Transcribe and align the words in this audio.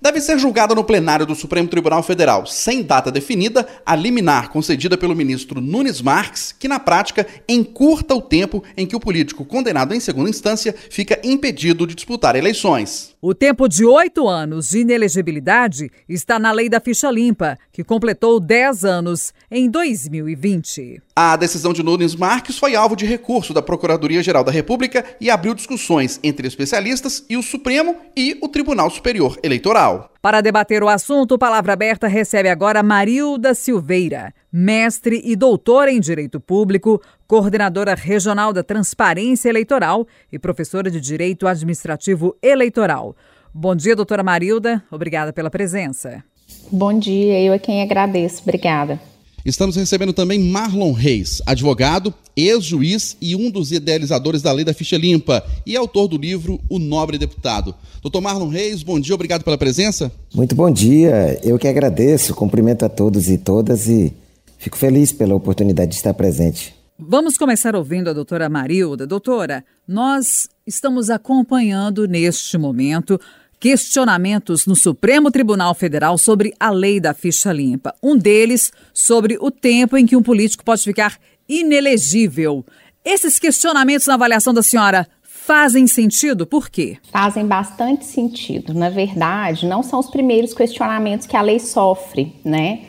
Deve 0.00 0.20
ser 0.20 0.38
julgada 0.38 0.76
no 0.76 0.84
plenário 0.84 1.26
do 1.26 1.34
Supremo 1.34 1.68
Tribunal 1.68 2.04
Federal, 2.04 2.46
sem 2.46 2.84
data 2.84 3.10
definida, 3.10 3.66
a 3.84 3.96
liminar 3.96 4.48
concedida 4.48 4.96
pelo 4.96 5.14
ministro 5.14 5.60
Nunes 5.60 6.00
Marques, 6.00 6.54
que 6.56 6.68
na 6.68 6.78
prática 6.78 7.26
encurta 7.48 8.14
o 8.14 8.22
tempo 8.22 8.62
em 8.76 8.86
que 8.86 8.94
o 8.94 9.00
político 9.00 9.44
condenado 9.44 9.92
em 9.92 10.00
segunda 10.00 10.30
instância 10.30 10.72
fica 10.88 11.20
impedido 11.24 11.84
de 11.84 11.96
disputar 11.96 12.36
eleições. 12.36 13.16
O 13.20 13.34
tempo 13.34 13.68
de 13.68 13.84
oito 13.84 14.28
anos 14.28 14.68
de 14.68 14.78
inelegibilidade 14.78 15.90
está 16.08 16.38
na 16.38 16.52
lei 16.52 16.68
da 16.68 16.78
ficha 16.78 17.10
limpa, 17.10 17.58
que 17.72 17.82
completou 17.82 18.38
10 18.38 18.84
anos 18.84 19.34
em 19.50 19.68
2020. 19.68 21.02
A 21.16 21.34
decisão 21.34 21.72
de 21.72 21.82
Nunes 21.82 22.14
Marques 22.14 22.56
foi 22.56 22.76
alvo 22.76 22.94
de 22.94 23.04
recurso 23.04 23.52
da 23.52 23.60
Procuradoria-Geral 23.60 24.44
da 24.44 24.52
República 24.52 25.04
e 25.20 25.28
abriu 25.28 25.52
discussões 25.52 26.20
entre 26.22 26.46
especialistas 26.46 27.24
e 27.28 27.36
o 27.36 27.42
Supremo 27.42 27.96
e 28.16 28.38
o 28.40 28.46
Tribunal 28.46 28.88
Superior 28.88 29.36
Eleitoral. 29.42 29.87
Para 30.20 30.40
debater 30.40 30.82
o 30.82 30.88
assunto, 30.88 31.38
Palavra 31.38 31.72
Aberta 31.72 32.06
recebe 32.08 32.48
agora 32.48 32.82
Marilda 32.82 33.54
Silveira, 33.54 34.32
mestre 34.52 35.20
e 35.24 35.34
doutora 35.36 35.90
em 35.90 36.00
Direito 36.00 36.40
Público, 36.40 37.00
coordenadora 37.26 37.94
regional 37.94 38.52
da 38.52 38.62
Transparência 38.62 39.48
Eleitoral 39.48 40.06
e 40.32 40.38
professora 40.38 40.90
de 40.90 41.00
Direito 41.00 41.46
Administrativo 41.46 42.36
Eleitoral. 42.42 43.14
Bom 43.54 43.74
dia, 43.74 43.96
doutora 43.96 44.22
Marilda. 44.22 44.82
Obrigada 44.90 45.32
pela 45.32 45.50
presença. 45.50 46.22
Bom 46.70 46.98
dia, 46.98 47.40
eu 47.40 47.52
é 47.52 47.58
quem 47.58 47.82
agradeço. 47.82 48.42
Obrigada. 48.42 49.00
Estamos 49.48 49.76
recebendo 49.76 50.12
também 50.12 50.38
Marlon 50.38 50.92
Reis, 50.92 51.40
advogado, 51.46 52.12
ex-juiz 52.36 53.16
e 53.18 53.34
um 53.34 53.50
dos 53.50 53.72
idealizadores 53.72 54.42
da 54.42 54.52
Lei 54.52 54.62
da 54.62 54.74
Ficha 54.74 54.98
Limpa 54.98 55.42
e 55.64 55.74
autor 55.74 56.06
do 56.06 56.18
livro 56.18 56.60
O 56.68 56.78
Nobre 56.78 57.16
Deputado. 57.16 57.74
Doutor 58.02 58.20
Marlon 58.20 58.48
Reis, 58.48 58.82
bom 58.82 59.00
dia, 59.00 59.14
obrigado 59.14 59.44
pela 59.44 59.56
presença. 59.56 60.12
Muito 60.34 60.54
bom 60.54 60.70
dia, 60.70 61.40
eu 61.42 61.58
que 61.58 61.66
agradeço, 61.66 62.34
cumprimento 62.34 62.84
a 62.84 62.90
todos 62.90 63.30
e 63.30 63.38
todas 63.38 63.88
e 63.88 64.12
fico 64.58 64.76
feliz 64.76 65.12
pela 65.12 65.34
oportunidade 65.34 65.92
de 65.92 65.96
estar 65.96 66.12
presente. 66.12 66.74
Vamos 66.98 67.38
começar 67.38 67.74
ouvindo 67.74 68.10
a 68.10 68.12
doutora 68.12 68.50
Marilda. 68.50 69.06
Doutora, 69.06 69.64
nós 69.86 70.46
estamos 70.66 71.08
acompanhando 71.08 72.06
neste 72.06 72.58
momento 72.58 73.18
questionamentos 73.60 74.66
no 74.66 74.76
Supremo 74.76 75.30
Tribunal 75.30 75.74
Federal 75.74 76.16
sobre 76.16 76.52
a 76.58 76.70
lei 76.70 77.00
da 77.00 77.12
ficha 77.12 77.52
limpa. 77.52 77.94
Um 78.02 78.16
deles 78.16 78.72
sobre 78.92 79.36
o 79.40 79.50
tempo 79.50 79.96
em 79.96 80.06
que 80.06 80.16
um 80.16 80.22
político 80.22 80.64
pode 80.64 80.82
ficar 80.82 81.18
inelegível. 81.48 82.64
Esses 83.04 83.38
questionamentos 83.38 84.06
na 84.06 84.14
avaliação 84.14 84.52
da 84.52 84.62
senhora 84.62 85.06
fazem 85.22 85.86
sentido? 85.86 86.46
Por 86.46 86.68
quê? 86.68 86.98
Fazem 87.10 87.46
bastante 87.46 88.04
sentido. 88.04 88.74
Na 88.74 88.90
verdade, 88.90 89.66
não 89.66 89.82
são 89.82 89.98
os 89.98 90.10
primeiros 90.10 90.52
questionamentos 90.52 91.26
que 91.26 91.36
a 91.36 91.40
lei 91.40 91.58
sofre, 91.58 92.34
né? 92.44 92.80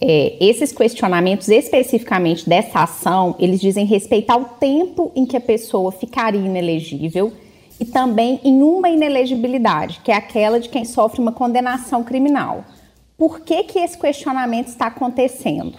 É, 0.00 0.36
esses 0.38 0.72
questionamentos, 0.72 1.48
especificamente 1.48 2.48
dessa 2.48 2.80
ação, 2.80 3.34
eles 3.40 3.60
dizem 3.60 3.86
respeito 3.86 4.30
ao 4.30 4.44
tempo 4.44 5.10
em 5.16 5.24
que 5.24 5.36
a 5.36 5.40
pessoa 5.40 5.90
ficaria 5.90 6.40
inelegível 6.40 7.32
e 7.78 7.84
também 7.84 8.40
em 8.42 8.62
uma 8.62 8.88
inelegibilidade, 8.88 10.00
que 10.02 10.10
é 10.10 10.14
aquela 10.14 10.58
de 10.58 10.68
quem 10.68 10.84
sofre 10.84 11.20
uma 11.20 11.32
condenação 11.32 12.02
criminal. 12.02 12.64
Por 13.16 13.40
que, 13.40 13.64
que 13.64 13.78
esse 13.78 13.98
questionamento 13.98 14.68
está 14.68 14.86
acontecendo? 14.86 15.78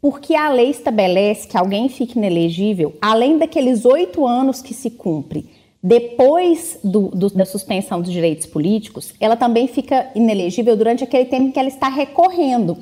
Porque 0.00 0.34
a 0.34 0.48
lei 0.48 0.70
estabelece 0.70 1.48
que 1.48 1.56
alguém 1.56 1.88
fique 1.88 2.18
inelegível 2.18 2.94
além 3.00 3.38
daqueles 3.38 3.84
oito 3.84 4.26
anos 4.26 4.60
que 4.60 4.74
se 4.74 4.90
cumpre 4.90 5.48
depois 5.86 6.78
do, 6.82 7.08
do, 7.08 7.28
da 7.28 7.44
suspensão 7.44 8.00
dos 8.00 8.10
direitos 8.10 8.46
políticos, 8.46 9.12
ela 9.20 9.36
também 9.36 9.68
fica 9.68 10.10
inelegível 10.14 10.74
durante 10.74 11.04
aquele 11.04 11.26
tempo 11.26 11.48
em 11.48 11.50
que 11.50 11.58
ela 11.58 11.68
está 11.68 11.90
recorrendo. 11.90 12.78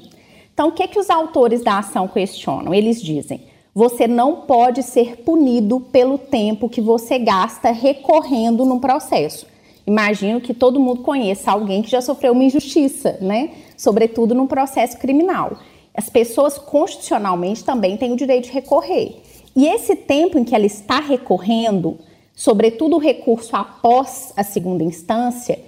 Então, 0.54 0.68
o 0.68 0.72
que, 0.72 0.86
que 0.86 1.00
os 1.00 1.10
autores 1.10 1.64
da 1.64 1.80
ação 1.80 2.06
questionam? 2.06 2.72
Eles 2.72 3.02
dizem: 3.02 3.40
você 3.74 4.06
não 4.06 4.42
pode 4.42 4.82
ser 4.82 5.18
punido 5.18 5.80
pelo 5.80 6.18
tempo 6.18 6.68
que 6.68 6.80
você 6.80 7.18
gasta 7.18 7.70
recorrendo 7.70 8.66
num 8.66 8.78
processo. 8.78 9.46
Imagino 9.86 10.40
que 10.40 10.52
todo 10.52 10.78
mundo 10.78 11.02
conheça 11.02 11.50
alguém 11.50 11.82
que 11.82 11.90
já 11.90 12.00
sofreu 12.00 12.32
uma 12.32 12.44
injustiça, 12.44 13.18
né? 13.20 13.50
Sobretudo 13.76 14.34
num 14.34 14.46
processo 14.46 14.98
criminal. 14.98 15.58
As 15.94 16.08
pessoas 16.08 16.58
constitucionalmente 16.58 17.64
também 17.64 17.96
têm 17.96 18.12
o 18.12 18.16
direito 18.16 18.44
de 18.44 18.52
recorrer. 18.52 19.16
E 19.56 19.66
esse 19.66 19.96
tempo 19.96 20.38
em 20.38 20.44
que 20.44 20.54
ela 20.54 20.66
está 20.66 21.00
recorrendo, 21.00 21.98
sobretudo 22.34 22.96
o 22.96 23.00
recurso 23.00 23.56
após 23.56 24.32
a 24.36 24.44
segunda 24.44 24.84
instância, 24.84 25.58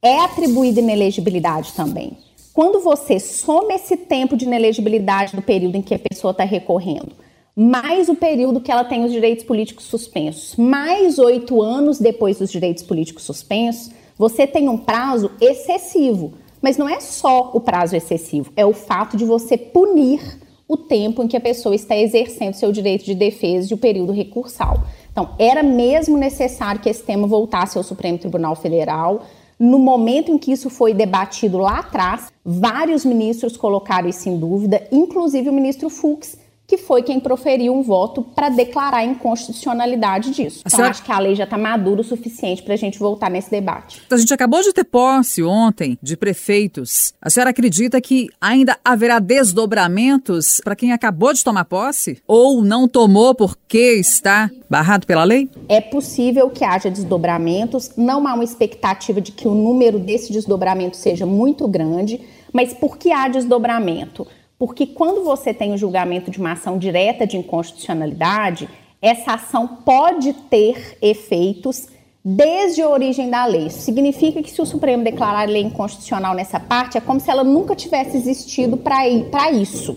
é 0.00 0.20
atribuída 0.20 0.80
inelegibilidade 0.80 1.72
também. 1.72 2.18
Quando 2.52 2.80
você 2.80 3.18
soma 3.18 3.74
esse 3.74 3.96
tempo 3.96 4.36
de 4.36 4.44
inelegibilidade 4.44 5.34
do 5.34 5.42
período 5.42 5.76
em 5.76 5.82
que 5.82 5.94
a 5.94 5.98
pessoa 5.98 6.30
está 6.30 6.44
recorrendo 6.44 7.25
mais 7.58 8.10
o 8.10 8.14
período 8.14 8.60
que 8.60 8.70
ela 8.70 8.84
tem 8.84 9.02
os 9.02 9.10
direitos 9.10 9.42
políticos 9.42 9.86
suspensos, 9.86 10.54
mais 10.56 11.18
oito 11.18 11.62
anos 11.62 11.98
depois 11.98 12.38
dos 12.38 12.52
direitos 12.52 12.82
políticos 12.82 13.24
suspensos, 13.24 13.90
você 14.18 14.46
tem 14.46 14.68
um 14.68 14.76
prazo 14.76 15.30
excessivo. 15.40 16.34
Mas 16.60 16.76
não 16.76 16.86
é 16.86 17.00
só 17.00 17.50
o 17.54 17.60
prazo 17.60 17.96
excessivo, 17.96 18.52
é 18.56 18.66
o 18.66 18.74
fato 18.74 19.16
de 19.16 19.24
você 19.24 19.56
punir 19.56 20.20
o 20.68 20.76
tempo 20.76 21.22
em 21.22 21.28
que 21.28 21.36
a 21.36 21.40
pessoa 21.40 21.74
está 21.74 21.96
exercendo 21.96 22.54
seu 22.54 22.72
direito 22.72 23.04
de 23.04 23.14
defesa 23.14 23.68
e 23.70 23.74
o 23.74 23.78
período 23.78 24.12
recursal. 24.12 24.82
Então, 25.10 25.30
era 25.38 25.62
mesmo 25.62 26.18
necessário 26.18 26.80
que 26.80 26.90
esse 26.90 27.02
tema 27.02 27.26
voltasse 27.26 27.78
ao 27.78 27.84
Supremo 27.84 28.18
Tribunal 28.18 28.56
Federal. 28.56 29.22
No 29.58 29.78
momento 29.78 30.30
em 30.30 30.36
que 30.36 30.52
isso 30.52 30.68
foi 30.68 30.92
debatido 30.92 31.56
lá 31.56 31.78
atrás, 31.78 32.30
vários 32.44 33.04
ministros 33.04 33.56
colocaram 33.56 34.08
isso 34.08 34.28
em 34.28 34.36
dúvida, 34.36 34.86
inclusive 34.90 35.48
o 35.48 35.52
ministro 35.52 35.88
Fux, 35.88 36.36
que 36.66 36.76
foi 36.76 37.02
quem 37.02 37.20
proferiu 37.20 37.74
um 37.74 37.82
voto 37.82 38.22
para 38.22 38.48
declarar 38.48 38.98
a 38.98 39.04
inconstitucionalidade 39.04 40.30
disso. 40.30 40.60
Então, 40.60 40.70
senhora... 40.70 40.90
acho 40.90 41.04
que 41.04 41.12
a 41.12 41.18
lei 41.18 41.34
já 41.34 41.44
está 41.44 41.56
madura 41.56 42.00
o 42.00 42.04
suficiente 42.04 42.62
para 42.62 42.74
a 42.74 42.76
gente 42.76 42.98
voltar 42.98 43.30
nesse 43.30 43.50
debate. 43.50 44.02
A 44.10 44.16
gente 44.16 44.34
acabou 44.34 44.62
de 44.62 44.72
ter 44.72 44.84
posse 44.84 45.42
ontem 45.42 45.98
de 46.02 46.16
prefeitos. 46.16 47.14
A 47.22 47.30
senhora 47.30 47.50
acredita 47.50 48.00
que 48.00 48.28
ainda 48.40 48.76
haverá 48.84 49.18
desdobramentos 49.18 50.60
para 50.64 50.74
quem 50.74 50.92
acabou 50.92 51.32
de 51.32 51.44
tomar 51.44 51.64
posse? 51.64 52.20
Ou 52.26 52.62
não 52.62 52.88
tomou 52.88 53.34
porque 53.34 53.94
está 53.94 54.50
barrado 54.68 55.06
pela 55.06 55.24
lei? 55.24 55.48
É 55.68 55.80
possível 55.80 56.50
que 56.50 56.64
haja 56.64 56.90
desdobramentos. 56.90 57.92
Não 57.96 58.26
há 58.26 58.34
uma 58.34 58.44
expectativa 58.44 59.20
de 59.20 59.30
que 59.32 59.46
o 59.46 59.54
número 59.54 59.98
desse 59.98 60.32
desdobramento 60.32 60.96
seja 60.96 61.24
muito 61.26 61.68
grande. 61.68 62.20
Mas 62.52 62.72
por 62.72 62.96
que 62.96 63.12
há 63.12 63.28
desdobramento? 63.28 64.26
Porque 64.58 64.86
quando 64.86 65.22
você 65.22 65.52
tem 65.52 65.72
o 65.72 65.78
julgamento 65.78 66.30
de 66.30 66.38
uma 66.38 66.52
ação 66.52 66.78
direta 66.78 67.26
de 67.26 67.36
inconstitucionalidade, 67.36 68.68
essa 69.02 69.34
ação 69.34 69.66
pode 69.66 70.32
ter 70.32 70.96
efeitos 71.02 71.88
desde 72.24 72.82
a 72.82 72.88
origem 72.88 73.30
da 73.30 73.44
lei. 73.44 73.66
Isso 73.66 73.80
significa 73.80 74.42
que 74.42 74.50
se 74.50 74.60
o 74.60 74.66
Supremo 74.66 75.04
declarar 75.04 75.42
a 75.42 75.50
lei 75.50 75.62
inconstitucional 75.62 76.34
nessa 76.34 76.58
parte, 76.58 76.98
é 76.98 77.00
como 77.00 77.20
se 77.20 77.30
ela 77.30 77.44
nunca 77.44 77.76
tivesse 77.76 78.16
existido 78.16 78.76
para 78.76 79.50
isso. 79.50 79.96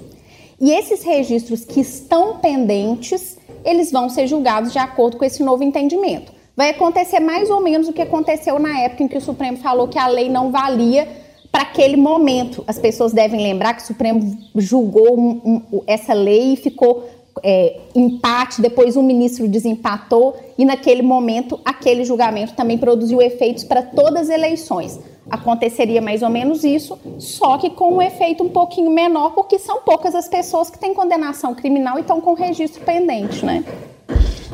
E 0.61 0.71
esses 0.71 1.03
registros 1.03 1.63
que 1.63 1.79
estão 1.79 2.37
pendentes, 2.37 3.37
eles 3.63 3.91
vão 3.91 4.09
ser 4.09 4.27
julgados 4.27 4.73
de 4.73 4.77
acordo 4.77 5.17
com 5.17 5.25
esse 5.25 5.41
novo 5.41 5.63
entendimento. 5.63 6.33
Vai 6.55 6.71
acontecer 6.71 7.21
mais 7.21 7.49
ou 7.49 7.61
menos 7.61 7.87
o 7.87 7.93
que 7.93 8.01
aconteceu 8.01 8.59
na 8.59 8.77
época 8.81 9.03
em 9.03 9.07
que 9.07 9.17
o 9.17 9.21
Supremo 9.21 9.57
falou 9.57 9.87
que 9.87 9.97
a 9.97 10.07
lei 10.07 10.29
não 10.29 10.51
valia 10.51 11.07
para 11.51 11.63
aquele 11.63 11.97
momento. 11.97 12.63
As 12.67 12.77
pessoas 12.77 13.11
devem 13.11 13.41
lembrar 13.41 13.73
que 13.73 13.83
o 13.83 13.85
Supremo 13.85 14.37
julgou 14.55 15.19
um, 15.19 15.61
um, 15.71 15.81
essa 15.87 16.13
lei 16.13 16.53
e 16.53 16.55
ficou 16.55 17.09
é, 17.43 17.79
empate, 17.95 18.61
depois 18.61 18.95
um 18.97 19.03
ministro 19.03 19.47
desempatou 19.47 20.35
e 20.57 20.65
naquele 20.65 21.01
momento 21.01 21.59
aquele 21.63 22.03
julgamento 22.03 22.53
também 22.53 22.77
produziu 22.77 23.21
efeitos 23.21 23.63
para 23.63 23.81
todas 23.81 24.29
as 24.29 24.35
eleições. 24.35 24.99
Aconteceria 25.29 26.01
mais 26.01 26.23
ou 26.23 26.29
menos 26.29 26.63
isso, 26.63 26.97
só 27.19 27.57
que 27.57 27.69
com 27.69 27.95
um 27.95 28.01
efeito 28.01 28.43
um 28.43 28.49
pouquinho 28.49 28.89
menor, 28.89 29.31
porque 29.31 29.59
são 29.59 29.81
poucas 29.81 30.15
as 30.15 30.27
pessoas 30.27 30.71
que 30.71 30.79
têm 30.79 30.93
condenação 30.93 31.53
criminal 31.53 31.97
e 31.97 32.01
estão 32.01 32.19
com 32.19 32.33
registro 32.33 32.83
pendente, 32.83 33.45
né? 33.45 33.63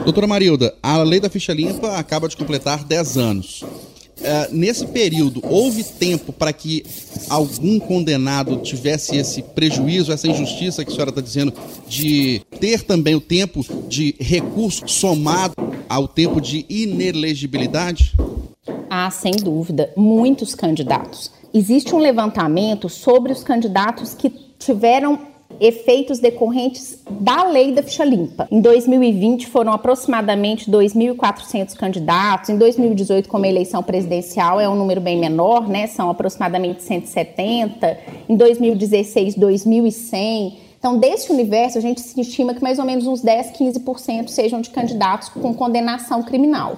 Doutora 0.04 0.28
Marilda, 0.28 0.76
a 0.84 1.02
lei 1.02 1.22
da 1.22 1.30
ficha 1.30 1.54
limpa 1.54 1.96
acaba 1.98 2.28
de 2.28 2.36
completar 2.36 2.84
10 2.84 3.18
anos. 3.18 3.64
Uh, 4.18 4.56
nesse 4.56 4.88
período, 4.88 5.42
houve 5.44 5.84
tempo 5.84 6.32
para 6.32 6.54
que 6.54 6.86
algum 7.30 7.78
condenado 7.80 8.58
tivesse 8.58 9.18
esse 9.18 9.42
prejuízo, 9.42 10.12
essa 10.12 10.28
injustiça 10.28 10.86
que 10.86 10.92
a 10.92 10.94
senhora 10.94 11.10
está 11.10 11.22
dizendo, 11.22 11.54
de 11.88 12.42
ter 12.60 12.84
também 12.84 13.14
o 13.14 13.22
tempo 13.22 13.64
de 13.88 14.16
recurso 14.20 14.88
somado 14.88 15.54
ao 15.90 16.08
tempo 16.08 16.40
de 16.40 16.66
inelegibilidade? 16.70 18.16
Ah, 18.90 19.12
sem 19.12 19.34
dúvida. 19.34 19.92
Muitos 19.98 20.56
candidatos. 20.56 21.32
Existe 21.54 21.94
um 21.94 22.00
levantamento 22.00 22.90
sobre 22.90 23.32
os 23.32 23.44
candidatos 23.44 24.14
que 24.14 24.30
tiveram 24.58 25.35
efeitos 25.60 26.20
decorrentes 26.20 27.00
da 27.10 27.44
lei 27.44 27.72
da 27.72 27.84
ficha 27.84 28.04
limpa. 28.04 28.48
Em 28.52 28.62
2020 28.62 29.48
foram 29.48 29.72
aproximadamente 29.72 30.70
2.400 30.70 31.76
candidatos, 31.76 32.50
em 32.50 32.58
2018 32.58 33.30
como 33.30 33.46
eleição 33.46 33.82
presidencial 33.82 34.60
é 34.60 34.68
um 34.68 34.76
número 34.76 35.02
bem 35.02 35.18
menor, 35.18 35.68
né? 35.68 35.88
São 35.88 36.10
aproximadamente 36.10 36.84
170, 36.84 37.98
em 38.30 38.36
2016 38.36 39.36
2.100. 39.36 40.66
Então, 40.78 41.00
desse 41.00 41.32
universo, 41.32 41.80
a 41.80 41.82
gente 41.82 41.98
estima 41.98 42.54
que 42.54 42.62
mais 42.62 42.78
ou 42.78 42.86
menos 42.86 43.08
uns 43.08 43.20
10, 43.20 43.54
15% 43.54 44.28
sejam 44.28 44.62
de 44.62 44.70
candidatos 44.70 45.30
com 45.30 45.52
condenação 45.52 46.22
criminal. 46.22 46.78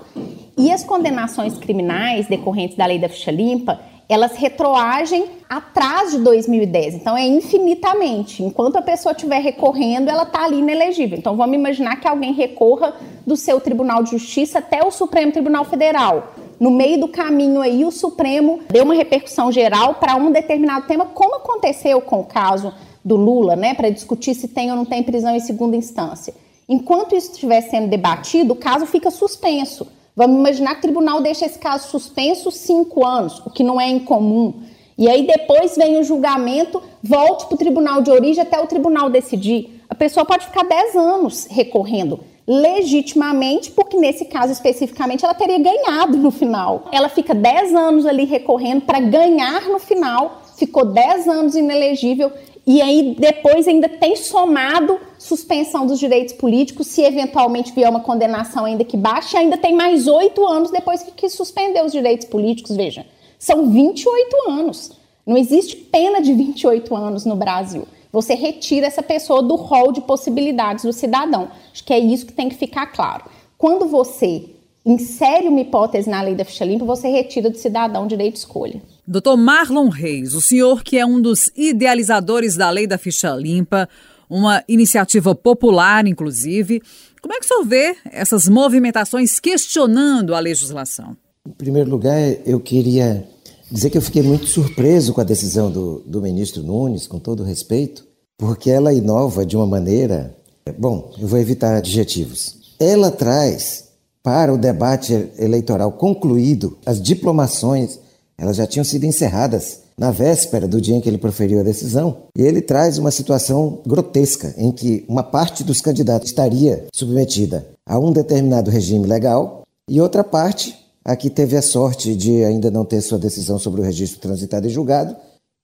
E 0.57 0.71
as 0.71 0.81
condenações 0.81 1.57
criminais 1.57 2.25
decorrentes 2.25 2.77
da 2.77 2.85
lei 2.85 3.00
da 3.00 3.09
ficha 3.09 3.31
limpa, 3.31 3.80
elas 4.09 4.33
retroagem 4.33 5.25
atrás 5.50 6.12
de 6.12 6.19
2010. 6.19 6.95
Então 6.95 7.18
é 7.18 7.25
infinitamente. 7.25 8.42
Enquanto 8.44 8.77
a 8.77 8.81
pessoa 8.81 9.12
estiver 9.12 9.39
recorrendo, 9.39 10.09
ela 10.09 10.24
está 10.24 10.45
ali 10.45 10.59
inelegível. 10.59 11.18
Então 11.18 11.36
vamos 11.36 11.56
imaginar 11.56 12.00
que 12.00 12.07
alguém 12.07 12.33
recorra 12.33 12.95
do 13.25 13.36
seu 13.36 13.59
Tribunal 13.59 14.04
de 14.04 14.12
Justiça 14.12 14.59
até 14.59 14.83
o 14.83 14.92
Supremo 14.92 15.31
Tribunal 15.31 15.65
Federal. 15.65 16.33
No 16.59 16.71
meio 16.71 17.00
do 17.00 17.07
caminho 17.07 17.62
aí, 17.62 17.86
o 17.86 17.92
Supremo 17.92 18.62
deu 18.69 18.83
uma 18.83 18.95
repercussão 18.95 19.51
geral 19.51 19.95
para 19.95 20.15
um 20.15 20.31
determinado 20.31 20.88
tema, 20.88 21.06
como 21.06 21.36
aconteceu 21.36 22.01
com 22.01 22.21
o 22.21 22.25
caso 22.25 22.74
do 23.06 23.15
Lula, 23.15 23.56
né, 23.56 23.74
para 23.74 23.89
discutir 23.89 24.33
se 24.33 24.48
tem 24.48 24.71
ou 24.71 24.75
não 24.75 24.86
tem 24.86 25.04
prisão 25.04 25.36
em 25.36 25.39
segunda 25.39 25.75
instância. 25.75 26.33
Enquanto 26.68 27.15
isso 27.15 27.31
estiver 27.31 27.62
sendo 27.62 27.88
debatido, 27.88 28.54
o 28.54 28.56
caso 28.56 28.86
fica 28.86 29.12
suspenso. 29.12 29.88
Vamos 30.17 30.39
imaginar 30.39 30.73
que 30.73 30.79
o 30.79 30.81
tribunal 30.81 31.21
deixa 31.21 31.45
esse 31.45 31.59
caso 31.59 31.89
suspenso 31.89 32.49
cinco 32.49 33.05
anos, 33.05 33.39
o 33.45 33.51
que 33.51 33.63
não 33.63 33.79
é 33.79 33.87
incomum. 33.87 34.51
E 34.97 35.07
aí 35.07 35.27
depois 35.27 35.77
vem 35.77 35.99
o 35.99 36.03
julgamento, 36.03 36.81
volte 37.03 37.45
para 37.45 37.53
o 37.53 37.57
tribunal 37.57 38.01
de 38.01 38.09
origem 38.09 38.41
até 38.41 38.59
o 38.59 38.65
tribunal 38.65 39.11
decidir. 39.11 39.79
A 39.87 39.93
pessoa 39.93 40.25
pode 40.25 40.47
ficar 40.47 40.63
dez 40.63 40.95
anos 40.95 41.45
recorrendo 41.51 42.19
legitimamente, 42.47 43.69
porque 43.69 43.95
nesse 43.95 44.25
caso 44.25 44.51
especificamente 44.51 45.23
ela 45.23 45.35
teria 45.35 45.59
ganhado 45.59 46.17
no 46.17 46.31
final. 46.31 46.85
Ela 46.91 47.09
fica 47.09 47.35
dez 47.35 47.75
anos 47.75 48.07
ali 48.07 48.25
recorrendo 48.25 48.81
para 48.81 48.99
ganhar 48.99 49.69
no 49.69 49.77
final, 49.77 50.41
ficou 50.55 50.83
dez 50.83 51.27
anos 51.27 51.55
inelegível 51.55 52.31
e 52.67 52.81
aí 52.81 53.15
depois 53.17 53.65
ainda 53.65 53.87
tem 53.87 54.17
somado 54.17 54.99
suspensão 55.17 55.87
dos 55.87 55.97
direitos 55.97 56.33
políticos, 56.33 56.87
se 56.87 57.01
eventualmente 57.01 57.71
vier 57.71 57.89
uma 57.89 58.01
condenação 58.01 58.65
ainda 58.65 58.83
que 58.83 58.97
baixe, 58.97 59.37
ainda 59.37 59.57
tem 59.57 59.73
mais 59.73 60.05
oito 60.05 60.45
anos 60.45 60.69
depois 60.69 61.01
que, 61.01 61.11
que 61.11 61.29
suspendeu 61.29 61.85
os 61.85 61.93
direitos 61.93 62.27
políticos, 62.27 62.75
veja. 62.75 63.05
São 63.39 63.69
28 63.69 64.49
anos. 64.49 64.91
Não 65.25 65.37
existe 65.37 65.77
pena 65.77 66.21
de 66.21 66.33
28 66.33 66.93
anos 66.93 67.23
no 67.23 67.37
Brasil. 67.37 67.87
Você 68.11 68.33
retira 68.33 68.87
essa 68.87 69.01
pessoa 69.01 69.41
do 69.41 69.55
rol 69.55 69.93
de 69.93 70.01
possibilidades 70.01 70.83
do 70.83 70.91
cidadão. 70.91 71.47
Acho 71.71 71.85
que 71.85 71.93
é 71.93 71.99
isso 71.99 72.25
que 72.25 72.33
tem 72.33 72.49
que 72.49 72.55
ficar 72.55 72.87
claro. 72.87 73.25
Quando 73.57 73.87
você 73.87 74.43
insere 74.85 75.47
uma 75.47 75.61
hipótese 75.61 76.09
na 76.09 76.21
lei 76.21 76.35
da 76.35 76.43
ficha 76.43 76.65
limpa, 76.65 76.83
você 76.83 77.07
retira 77.07 77.49
do 77.49 77.57
cidadão 77.57 78.03
o 78.03 78.07
direito 78.07 78.33
de 78.33 78.39
escolha. 78.39 78.81
Doutor 79.09 79.38
Marlon 79.38 79.88
Reis, 79.88 80.33
o 80.33 80.42
senhor 80.42 80.83
que 80.83 80.98
é 80.98 81.06
um 81.06 81.21
dos 81.21 81.50
idealizadores 81.56 82.57
da 82.57 82.69
Lei 82.69 82.86
da 82.86 82.98
Ficha 82.98 83.33
Limpa, 83.33 83.88
uma 84.30 84.62
iniciativa 84.68 85.33
popular, 85.33 86.06
inclusive. 86.06 86.81
Como 87.21 87.33
é 87.33 87.39
que 87.39 87.45
o 87.45 87.48
senhor 87.48 87.63
vê 87.63 87.95
essas 88.12 88.50
movimentações 88.50 89.39
questionando 89.39 90.36
a 90.36 90.39
legislação? 90.42 91.15
Em 91.48 91.51
primeiro 91.51 91.89
lugar, 91.89 92.19
eu 92.45 92.59
queria 92.59 93.25
dizer 93.71 93.89
que 93.89 93.98
eu 93.98 94.01
fiquei 94.01 94.21
muito 94.21 94.45
surpreso 94.45 95.13
com 95.13 95.21
a 95.21 95.24
decisão 95.24 95.71
do, 95.71 96.04
do 96.06 96.21
ministro 96.21 96.62
Nunes, 96.62 97.07
com 97.07 97.18
todo 97.18 97.45
respeito, 97.45 98.06
porque 98.38 98.69
ela 98.69 98.94
inova 98.94 99.45
de 99.45 99.56
uma 99.56 99.65
maneira. 99.65 100.36
Bom, 100.77 101.13
eu 101.18 101.30
vou 101.30 101.39
evitar 101.39 101.74
adjetivos. 101.74 102.75
Ela 102.77 103.09
traz 103.09 103.88
para 104.21 104.54
o 104.54 104.57
debate 104.57 105.30
eleitoral 105.39 105.94
concluído 105.94 106.77
as 106.86 107.01
diplomações 107.01 108.01
elas 108.37 108.57
já 108.57 108.67
tinham 108.67 108.83
sido 108.83 109.05
encerradas 109.05 109.79
na 109.97 110.11
véspera 110.11 110.67
do 110.67 110.79
dia 110.79 110.95
em 110.95 111.01
que 111.01 111.09
ele 111.09 111.17
proferiu 111.17 111.59
a 111.59 111.63
decisão, 111.63 112.17
e 112.37 112.41
ele 112.43 112.61
traz 112.61 112.99
uma 112.99 113.09
situação 113.09 113.81
grotesca 113.85 114.53
em 114.55 114.71
que 114.71 115.03
uma 115.07 115.23
parte 115.23 115.63
dos 115.63 115.81
candidatos 115.81 116.29
estaria 116.29 116.85
submetida 116.93 117.67
a 117.83 117.97
um 117.97 118.11
determinado 118.11 118.69
regime 118.69 119.07
legal 119.07 119.63
e 119.89 119.99
outra 119.99 120.23
parte, 120.23 120.77
a 121.03 121.15
que 121.15 121.29
teve 121.29 121.55
a 121.55 121.61
sorte 121.61 122.15
de 122.15 122.43
ainda 122.43 122.69
não 122.69 122.85
ter 122.85 123.01
sua 123.01 123.17
decisão 123.17 123.57
sobre 123.57 123.81
o 123.81 123.83
registro 123.83 124.19
transitado 124.19 124.67
e 124.67 124.69
julgado, 124.69 125.15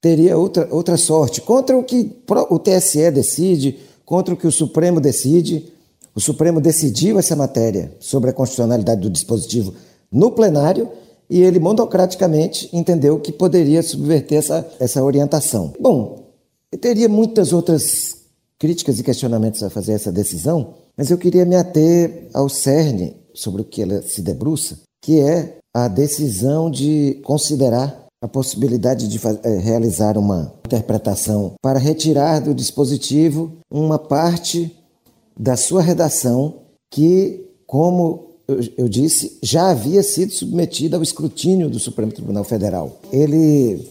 teria 0.02 0.38
outra, 0.38 0.68
outra 0.72 0.98
sorte 0.98 1.42
contra 1.42 1.78
o 1.78 1.84
que 1.84 2.12
o 2.50 2.58
TSE 2.58 3.12
decide, 3.12 3.78
contra 4.06 4.34
o 4.34 4.38
que 4.38 4.48
o 4.48 4.52
Supremo 4.52 5.00
decide. 5.00 5.72
O 6.16 6.22
Supremo 6.22 6.62
decidiu 6.62 7.20
essa 7.20 7.36
matéria 7.36 7.92
sobre 8.00 8.30
a 8.30 8.34
constitucionalidade 8.34 9.02
do 9.02 9.10
dispositivo 9.10 9.74
no 10.12 10.32
plenário 10.32 10.90
e 11.30 11.42
ele 11.42 11.60
monocraticamente 11.60 12.70
entendeu 12.74 13.20
que 13.20 13.32
poderia 13.32 13.82
subverter 13.82 14.38
essa, 14.38 14.68
essa 14.80 15.04
orientação. 15.04 15.74
Bom, 15.80 16.32
eu 16.72 16.78
teria 16.78 17.08
muitas 17.10 17.54
outras 17.54 18.24
críticas 18.60 19.00
e 19.00 19.04
questionamentos 19.04 19.62
a 19.64 19.70
fazer 19.70 19.94
essa 19.94 20.12
decisão, 20.12 20.74
mas 20.96 21.10
eu 21.10 21.18
queria 21.18 21.46
me 21.46 21.56
ater 21.56 22.30
ao 22.34 22.48
cerne 22.48 23.16
sobre 23.34 23.62
o 23.62 23.66
que 23.66 23.82
ela 23.82 24.02
se 24.02 24.22
debruça, 24.22 24.80
que 25.02 25.20
é 25.20 25.58
a 25.74 25.88
decisão 25.88 26.70
de 26.70 27.20
considerar 27.24 28.04
a 28.22 28.28
possibilidade 28.28 29.10
de 29.10 29.20
é, 29.44 29.58
realizar 29.58 30.18
uma 30.18 30.54
interpretação 30.66 31.56
para 31.62 31.78
retirar 31.78 32.40
do 32.40 32.54
dispositivo 32.54 33.52
uma 33.70 34.00
parte 34.00 34.74
da 35.38 35.58
sua 35.58 35.82
redação 35.82 36.62
que, 36.90 37.50
como 37.68 38.33
eu, 38.48 38.60
eu, 38.78 38.90
disse, 38.90 39.38
já 39.42 39.70
havia 39.70 40.04
sido 40.04 40.34
submetida 40.34 40.98
ao 40.98 41.04
escrutínio 41.04 41.70
do 41.70 41.80
Supremo 41.80 42.12
Tribunal 42.12 42.44
Federal. 42.44 43.00
Ele 43.12 43.88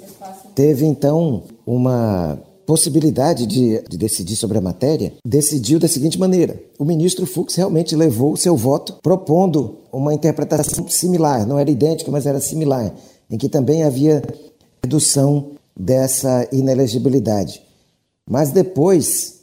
teve, 0.55 0.85
então, 0.85 1.45
uma 1.67 2.39
possibilidade 2.67 3.47
de, 3.47 3.83
de, 3.89 3.97
decidir 3.97 4.37
sobre 4.37 4.59
a 4.59 4.61
matéria, 4.61 5.13
decidiu 5.25 5.79
da 5.79 5.89
seguinte 5.89 6.19
maneira: 6.19 6.61
o 6.79 6.85
ministro 6.85 7.27
Fux 7.27 7.55
realmente 7.55 7.97
levou 7.97 8.33
o 8.33 8.37
seu 8.37 8.57
voto 8.57 8.95
propondo 9.03 9.79
uma 9.93 10.15
interpretação 10.15 10.87
similar, 10.89 11.47
não 11.47 11.59
era 11.59 11.71
idêntica, 11.71 12.11
mas 12.11 12.27
era 12.27 12.41
similar, 12.41 12.95
em 13.31 13.39
que 13.39 13.49
também 13.49 13.83
havia 13.83 14.23
redução 14.83 15.51
dessa 15.79 16.47
inelegibilidade. 16.53 17.63
Mas 18.29 18.51
depois 18.51 19.42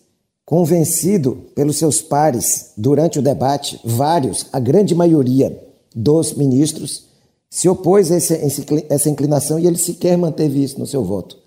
Convencido 0.49 1.43
pelos 1.53 1.77
seus 1.77 2.01
pares 2.01 2.71
durante 2.75 3.19
o 3.19 3.21
debate, 3.21 3.79
vários, 3.85 4.47
a 4.51 4.59
grande 4.59 4.95
maioria 4.95 5.55
dos 5.95 6.33
ministros, 6.33 7.03
se 7.51 7.69
opôs 7.69 8.11
a 8.11 8.15
essa 8.15 9.09
inclinação 9.11 9.59
e 9.59 9.67
ele 9.67 9.77
sequer 9.77 10.17
manteve 10.17 10.63
isso 10.63 10.79
no 10.79 10.87
seu 10.87 11.03
voto. 11.03 11.37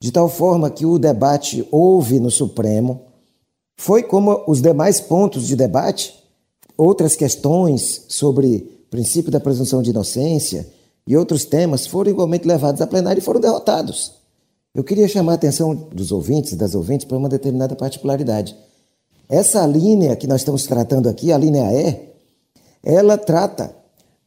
De 0.00 0.12
tal 0.12 0.28
forma 0.28 0.70
que 0.70 0.86
o 0.86 0.96
debate 0.96 1.66
houve 1.72 2.20
no 2.20 2.30
Supremo, 2.30 3.00
foi 3.76 4.04
como 4.04 4.44
os 4.46 4.62
demais 4.62 5.00
pontos 5.00 5.44
de 5.48 5.56
debate, 5.56 6.14
outras 6.78 7.16
questões 7.16 8.04
sobre 8.06 8.60
princípio 8.88 9.32
da 9.32 9.40
presunção 9.40 9.82
de 9.82 9.90
inocência 9.90 10.68
e 11.04 11.16
outros 11.16 11.44
temas 11.44 11.84
foram 11.84 12.12
igualmente 12.12 12.46
levados 12.46 12.80
a 12.80 12.86
plenário 12.86 13.18
e 13.18 13.24
foram 13.24 13.40
derrotados. 13.40 14.12
Eu 14.76 14.84
queria 14.84 15.08
chamar 15.08 15.32
a 15.32 15.34
atenção 15.36 15.74
dos 15.74 16.12
ouvintes 16.12 16.52
e 16.52 16.56
das 16.56 16.74
ouvintes 16.74 17.06
para 17.06 17.16
uma 17.16 17.30
determinada 17.30 17.74
particularidade. 17.74 18.54
Essa 19.26 19.66
linha 19.66 20.14
que 20.14 20.26
nós 20.26 20.42
estamos 20.42 20.64
tratando 20.64 21.08
aqui, 21.08 21.32
a 21.32 21.38
linha 21.38 21.72
E, 21.72 21.98
ela 22.84 23.16
trata 23.16 23.74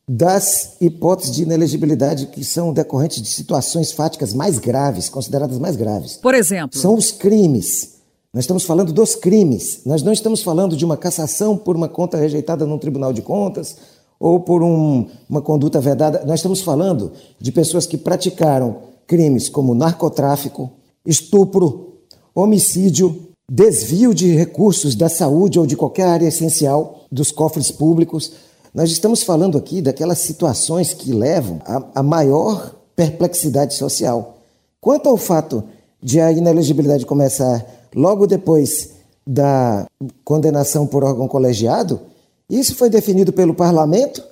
das 0.07 0.75
hipóteses 0.81 1.35
de 1.35 1.43
inelegibilidade 1.43 2.25
que 2.25 2.43
são 2.43 2.73
decorrentes 2.73 3.21
de 3.21 3.29
situações 3.29 3.91
fáticas 3.91 4.33
mais 4.33 4.57
graves, 4.57 5.07
consideradas 5.07 5.59
mais 5.59 5.75
graves. 5.75 6.17
Por 6.17 6.33
exemplo? 6.33 6.79
São 6.79 6.95
os 6.95 7.11
crimes. 7.11 7.99
Nós 8.33 8.45
estamos 8.45 8.63
falando 8.63 8.91
dos 8.91 9.13
crimes. 9.13 9.81
Nós 9.85 10.01
não 10.01 10.11
estamos 10.11 10.41
falando 10.41 10.75
de 10.75 10.83
uma 10.83 10.97
cassação 10.97 11.55
por 11.55 11.75
uma 11.75 11.87
conta 11.87 12.17
rejeitada 12.17 12.65
num 12.65 12.79
tribunal 12.79 13.13
de 13.13 13.21
contas 13.21 13.77
ou 14.19 14.39
por 14.39 14.63
um, 14.63 15.05
uma 15.29 15.43
conduta 15.43 15.79
vedada. 15.79 16.23
Nós 16.25 16.39
estamos 16.39 16.61
falando 16.61 17.11
de 17.39 17.51
pessoas 17.51 17.85
que 17.85 17.99
praticaram 17.99 18.88
crimes 19.09 19.49
como 19.49 19.73
narcotráfico, 19.73 20.69
estupro, 21.03 21.95
homicídio, 22.33 23.29
desvio 23.51 24.13
de 24.13 24.35
recursos 24.35 24.93
da 24.93 25.09
saúde 25.09 25.57
ou 25.57 25.65
de 25.65 25.75
qualquer 25.75 26.05
área 26.05 26.27
essencial 26.27 27.05
dos 27.11 27.31
cofres 27.31 27.71
públicos. 27.71 28.31
Nós 28.71 28.91
estamos 28.91 29.23
falando 29.23 29.57
aqui 29.57 29.81
daquelas 29.81 30.19
situações 30.19 30.93
que 30.93 31.11
levam 31.11 31.59
a 31.95 32.03
maior 32.03 32.75
perplexidade 32.95 33.73
social. 33.73 34.37
Quanto 34.79 35.09
ao 35.09 35.17
fato 35.17 35.63
de 36.01 36.21
a 36.21 36.31
inelegibilidade 36.31 37.03
começar 37.03 37.65
logo 37.95 38.27
depois 38.27 38.91
da 39.25 39.87
condenação 40.23 40.85
por 40.85 41.03
órgão 41.03 41.27
colegiado, 41.27 41.99
isso 42.47 42.75
foi 42.75 42.91
definido 42.91 43.33
pelo 43.33 43.55
parlamento, 43.55 44.23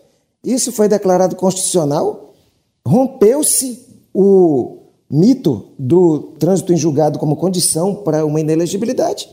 isso 0.44 0.72
foi 0.72 0.88
declarado 0.88 1.36
constitucional, 1.36 2.36
rompeu-se 2.86 3.87
o, 4.14 4.78
mito 5.10 5.70
do 5.80 6.34
trânsito 6.38 6.74
em 6.74 6.78
julgado 6.78 7.18
como 7.18 7.36
condição 7.36 7.96
para 7.96 8.26
uma 8.26 8.40
inelegibilidade. 8.40 9.30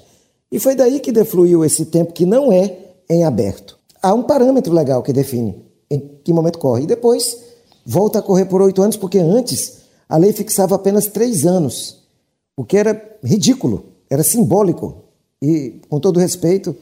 E 0.51 0.59
foi 0.59 0.75
daí 0.75 1.01
que 1.01 1.13
defluiu 1.13 1.65
esse 1.65 1.87
tempo 1.87 2.13
que 2.13 2.25
não 2.25 2.53
é 2.53 2.79
em 3.09 3.25
aberto. 3.25 3.79
Há 4.01 4.15
um 4.15 4.23
parâmetro 4.23 4.73
legal 4.73 5.03
que 5.03 5.13
define 5.13 5.57
em 5.91 6.01
que 6.23 6.33
momento 6.33 6.59
corre. 6.59 6.85
E 6.85 6.87
depois 6.87 7.39
volta 7.85 8.19
a 8.19 8.23
correr 8.23 8.45
por 8.47 8.63
oito 8.63 8.83
anos, 8.83 8.97
porque 8.97 9.19
antes 9.19 9.79
a 10.09 10.17
lei 10.17 10.33
fixava 10.33 10.75
apenas 10.75 11.07
três 11.07 11.45
anos, 11.45 12.05
o 12.57 12.65
que 12.65 12.77
era 12.77 13.19
ridículo, 13.23 13.87
era 14.09 14.23
simbólico. 14.23 15.03
E, 15.43 15.81
com 15.89 15.99
todo 15.99 16.21
respeito, 16.21 16.75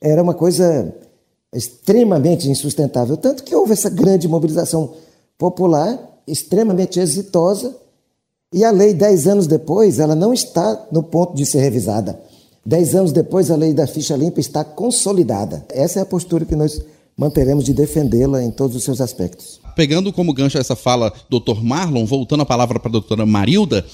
era 0.00 0.22
uma 0.22 0.34
coisa 0.34 0.92
extremamente 1.52 2.48
insustentável. 2.48 3.16
Tanto 3.16 3.44
que 3.44 3.54
houve 3.54 3.72
essa 3.72 3.90
grande 3.90 4.26
mobilização 4.26 4.94
popular, 5.36 5.98
extremamente 6.30 7.00
exitosa, 7.00 7.76
e 8.52 8.64
a 8.64 8.70
lei, 8.70 8.94
dez 8.94 9.26
anos 9.26 9.46
depois, 9.46 9.98
ela 9.98 10.14
não 10.14 10.32
está 10.32 10.86
no 10.90 11.02
ponto 11.02 11.34
de 11.34 11.44
ser 11.44 11.60
revisada. 11.60 12.18
Dez 12.64 12.94
anos 12.94 13.12
depois, 13.12 13.50
a 13.50 13.56
lei 13.56 13.72
da 13.72 13.86
ficha 13.86 14.16
limpa 14.16 14.40
está 14.40 14.64
consolidada. 14.64 15.64
Essa 15.68 15.98
é 15.98 16.02
a 16.02 16.06
postura 16.06 16.44
que 16.44 16.56
nós 16.56 16.80
manteremos 17.16 17.64
de 17.64 17.74
defendê-la 17.74 18.42
em 18.42 18.50
todos 18.50 18.76
os 18.76 18.84
seus 18.84 19.00
aspectos. 19.00 19.60
Pegando 19.74 20.12
como 20.12 20.32
gancho 20.32 20.58
essa 20.58 20.76
fala, 20.76 21.12
doutor 21.28 21.62
Marlon, 21.62 22.06
voltando 22.06 22.42
a 22.42 22.46
palavra 22.46 22.78
para 22.78 22.88
a 22.88 22.92
doutora 22.92 23.26
Marilda, 23.26 23.84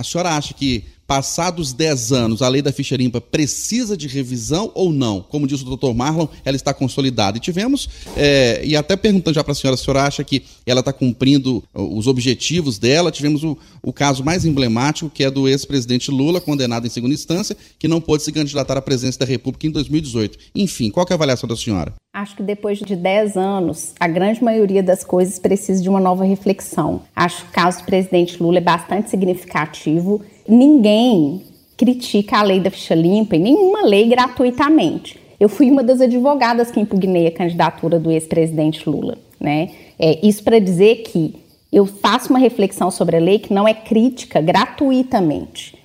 a 0.00 0.02
senhora 0.02 0.30
acha 0.30 0.54
que 0.54 0.84
passados 1.06 1.72
10 1.72 2.12
anos, 2.12 2.40
a 2.40 2.48
lei 2.48 2.62
da 2.62 2.72
ficha 2.72 2.96
limpa 2.96 3.20
precisa 3.20 3.96
de 3.96 4.06
revisão 4.06 4.70
ou 4.74 4.92
não? 4.92 5.20
Como 5.20 5.46
disse 5.46 5.64
o 5.64 5.66
doutor 5.66 5.92
Marlon, 5.92 6.28
ela 6.44 6.56
está 6.56 6.72
consolidada. 6.72 7.36
E 7.36 7.40
tivemos, 7.40 7.88
é, 8.16 8.62
e 8.64 8.76
até 8.76 8.96
perguntando 8.96 9.34
já 9.34 9.42
para 9.42 9.50
a 9.50 9.54
senhora, 9.56 9.74
a 9.74 9.76
senhora 9.76 10.04
acha 10.04 10.22
que 10.22 10.44
ela 10.64 10.78
está 10.78 10.92
cumprindo 10.92 11.64
os 11.74 12.06
objetivos 12.06 12.78
dela? 12.78 13.10
Tivemos 13.10 13.42
o, 13.42 13.58
o 13.82 13.92
caso 13.92 14.24
mais 14.24 14.44
emblemático, 14.44 15.10
que 15.10 15.24
é 15.24 15.30
do 15.30 15.48
ex-presidente 15.48 16.12
Lula, 16.12 16.40
condenado 16.40 16.86
em 16.86 16.90
segunda 16.90 17.12
instância, 17.12 17.56
que 17.76 17.88
não 17.88 18.00
pôde 18.00 18.22
se 18.22 18.30
candidatar 18.30 18.76
à 18.76 18.82
presidência 18.82 19.18
da 19.18 19.26
República 19.26 19.66
em 19.66 19.70
2018. 19.70 20.38
Enfim, 20.54 20.90
qual 20.90 21.04
é 21.10 21.12
a 21.12 21.16
avaliação 21.16 21.48
da 21.48 21.56
senhora? 21.56 21.92
Acho 22.12 22.34
que 22.34 22.42
depois 22.42 22.78
de 22.80 22.96
10 22.96 23.36
anos, 23.36 23.94
a 24.00 24.08
grande 24.08 24.42
maioria 24.42 24.82
das 24.82 25.04
coisas 25.04 25.38
precisa 25.38 25.80
de 25.80 25.88
uma 25.88 26.00
nova 26.00 26.24
reflexão. 26.24 27.02
Acho 27.14 27.44
que 27.44 27.50
o 27.50 27.52
caso 27.52 27.78
do 27.78 27.84
presidente 27.84 28.42
Lula 28.42 28.58
é 28.58 28.60
bastante 28.60 29.08
significativo 29.08 30.20
ninguém 30.48 31.40
critica 31.76 32.38
a 32.38 32.42
lei 32.42 32.58
da 32.58 32.68
ficha 32.68 32.96
limpa 32.96 33.36
e 33.36 33.38
nenhuma 33.38 33.86
lei 33.86 34.08
gratuitamente. 34.08 35.20
Eu 35.38 35.48
fui 35.48 35.70
uma 35.70 35.84
das 35.84 36.00
advogadas 36.00 36.72
que 36.72 36.80
impugnei 36.80 37.28
a 37.28 37.32
candidatura 37.32 37.98
do 38.00 38.10
ex-presidente 38.10 38.90
Lula. 38.90 39.16
Né? 39.38 39.70
É, 39.96 40.18
isso 40.26 40.42
para 40.42 40.58
dizer 40.58 40.96
que 41.04 41.36
eu 41.72 41.86
faço 41.86 42.30
uma 42.30 42.40
reflexão 42.40 42.90
sobre 42.90 43.16
a 43.16 43.20
lei 43.20 43.38
que 43.38 43.54
não 43.54 43.68
é 43.68 43.72
crítica 43.72 44.40
gratuitamente. 44.40 45.79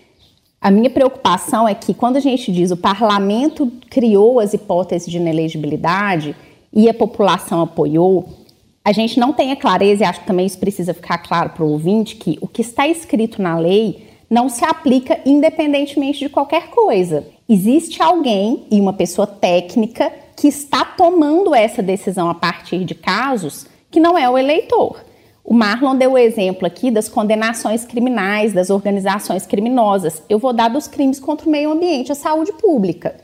A 0.65 0.72
minha 0.72 0.89
preocupação 0.89 1.69
é 1.69 1.75
que 1.75 1.93
quando 1.93 2.17
a 2.17 2.19
gente 2.19 2.51
diz 2.51 2.72
o 2.72 2.77
parlamento 2.77 3.72
criou 3.88 4.39
as 4.39 4.51
hipóteses 4.51 5.07
de 5.07 5.17
inelegibilidade 5.17 6.36
e 6.74 6.89
a 6.89 6.93
população 6.93 7.62
apoiou, 7.62 8.29
a 8.84 8.91
gente 8.91 9.19
não 9.19 9.31
tem 9.31 9.51
a 9.51 9.55
clareza, 9.55 10.01
e 10.01 10.07
acho 10.07 10.22
que 10.22 10.25
também 10.25 10.48
isso 10.48 10.57
precisa 10.57 10.91
ficar 10.91 11.19
claro 11.19 11.51
para 11.51 11.63
o 11.63 11.72
ouvinte, 11.72 12.15
que 12.15 12.39
o 12.41 12.48
que 12.48 12.63
está 12.63 12.88
escrito 12.88 13.43
na 13.43 13.60
lei 13.60 14.07
não 14.27 14.50
se 14.50 14.65
aplica 14.65 15.19
independentemente 15.24 16.17
de 16.17 16.29
qualquer 16.29 16.72
coisa. 16.72 17.27
Existe 17.48 18.01
alguém 18.01 18.65
e 18.72 18.81
uma 18.81 18.93
pessoa 18.93 19.27
técnica 19.27 20.12
que 20.36 20.48
está 20.48 20.84
tomando 20.84 21.53
essa 21.53 21.84
decisão 21.84 22.27
a 22.27 22.34
partir 22.34 22.86
de 22.86 22.95
casos 22.95 23.67
que 23.91 24.00
não 24.00 24.17
é 24.17 24.27
o 24.27 24.36
eleitor. 24.36 24.98
O 25.45 25.53
Marlon 25.53 25.95
deu 25.95 26.13
o 26.13 26.17
exemplo 26.17 26.65
aqui 26.65 26.89
das 26.89 27.07
condenações 27.07 27.85
criminais, 27.85 28.51
das 28.51 28.71
organizações 28.71 29.45
criminosas. 29.45 30.23
Eu 30.27 30.39
vou 30.39 30.51
dar 30.51 30.69
dos 30.69 30.87
crimes 30.87 31.19
contra 31.19 31.47
o 31.47 31.51
meio 31.51 31.71
ambiente, 31.71 32.11
a 32.11 32.15
saúde 32.15 32.51
pública. 32.53 33.15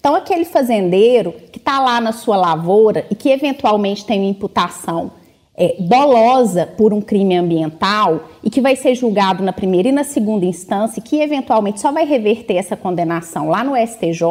Então, 0.00 0.16
aquele 0.16 0.44
fazendeiro 0.44 1.32
que 1.52 1.58
está 1.58 1.78
lá 1.78 2.00
na 2.00 2.10
sua 2.10 2.36
lavoura 2.36 3.06
e 3.08 3.14
que 3.14 3.30
eventualmente 3.30 4.04
tem 4.04 4.18
uma 4.18 4.28
imputação 4.28 5.12
é, 5.56 5.76
dolosa 5.78 6.66
por 6.66 6.92
um 6.92 7.00
crime 7.00 7.36
ambiental 7.36 8.24
e 8.42 8.50
que 8.50 8.60
vai 8.60 8.74
ser 8.74 8.96
julgado 8.96 9.44
na 9.44 9.52
primeira 9.52 9.88
e 9.88 9.92
na 9.92 10.04
segunda 10.04 10.44
instância, 10.44 11.00
que 11.00 11.20
eventualmente 11.20 11.80
só 11.80 11.92
vai 11.92 12.04
reverter 12.04 12.56
essa 12.56 12.76
condenação 12.76 13.48
lá 13.48 13.62
no 13.62 13.76
STJ 13.76 14.22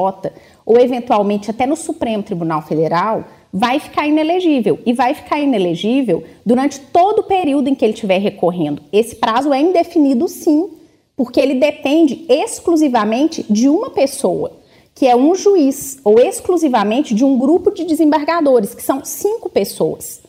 ou 0.66 0.78
eventualmente 0.78 1.50
até 1.50 1.66
no 1.66 1.78
Supremo 1.78 2.24
Tribunal 2.24 2.62
Federal, 2.62 3.24
vai 3.52 3.80
ficar 3.80 4.08
inelegível 4.08 4.80
e 4.86 4.94
vai 4.94 5.14
ficar 5.14 5.40
inelegível 5.40 6.24
durante 6.46 6.80
todo 6.80 7.20
o 7.20 7.24
período 7.24 7.70
em 7.70 7.76
que 7.76 7.84
ele 7.86 7.94
estiver 7.94 8.20
recorrendo. 8.20 8.82
Esse 8.92 9.16
prazo 9.16 9.54
é 9.54 9.60
indefinido 9.60 10.28
sim, 10.28 10.70
porque 11.16 11.40
ele 11.40 11.56
depende 11.56 12.26
exclusivamente 12.30 13.46
de 13.50 13.68
uma 13.68 13.90
pessoa, 13.90 14.52
que 14.94 15.08
é 15.08 15.16
um 15.16 15.34
juiz, 15.34 16.00
ou 16.04 16.20
exclusivamente 16.20 17.14
de 17.14 17.24
um 17.24 17.38
grupo 17.38 17.72
de 17.72 17.84
desembargadores, 17.84 18.76
que 18.76 18.84
são 18.84 19.04
cinco 19.04 19.50
pessoas. 19.50 20.22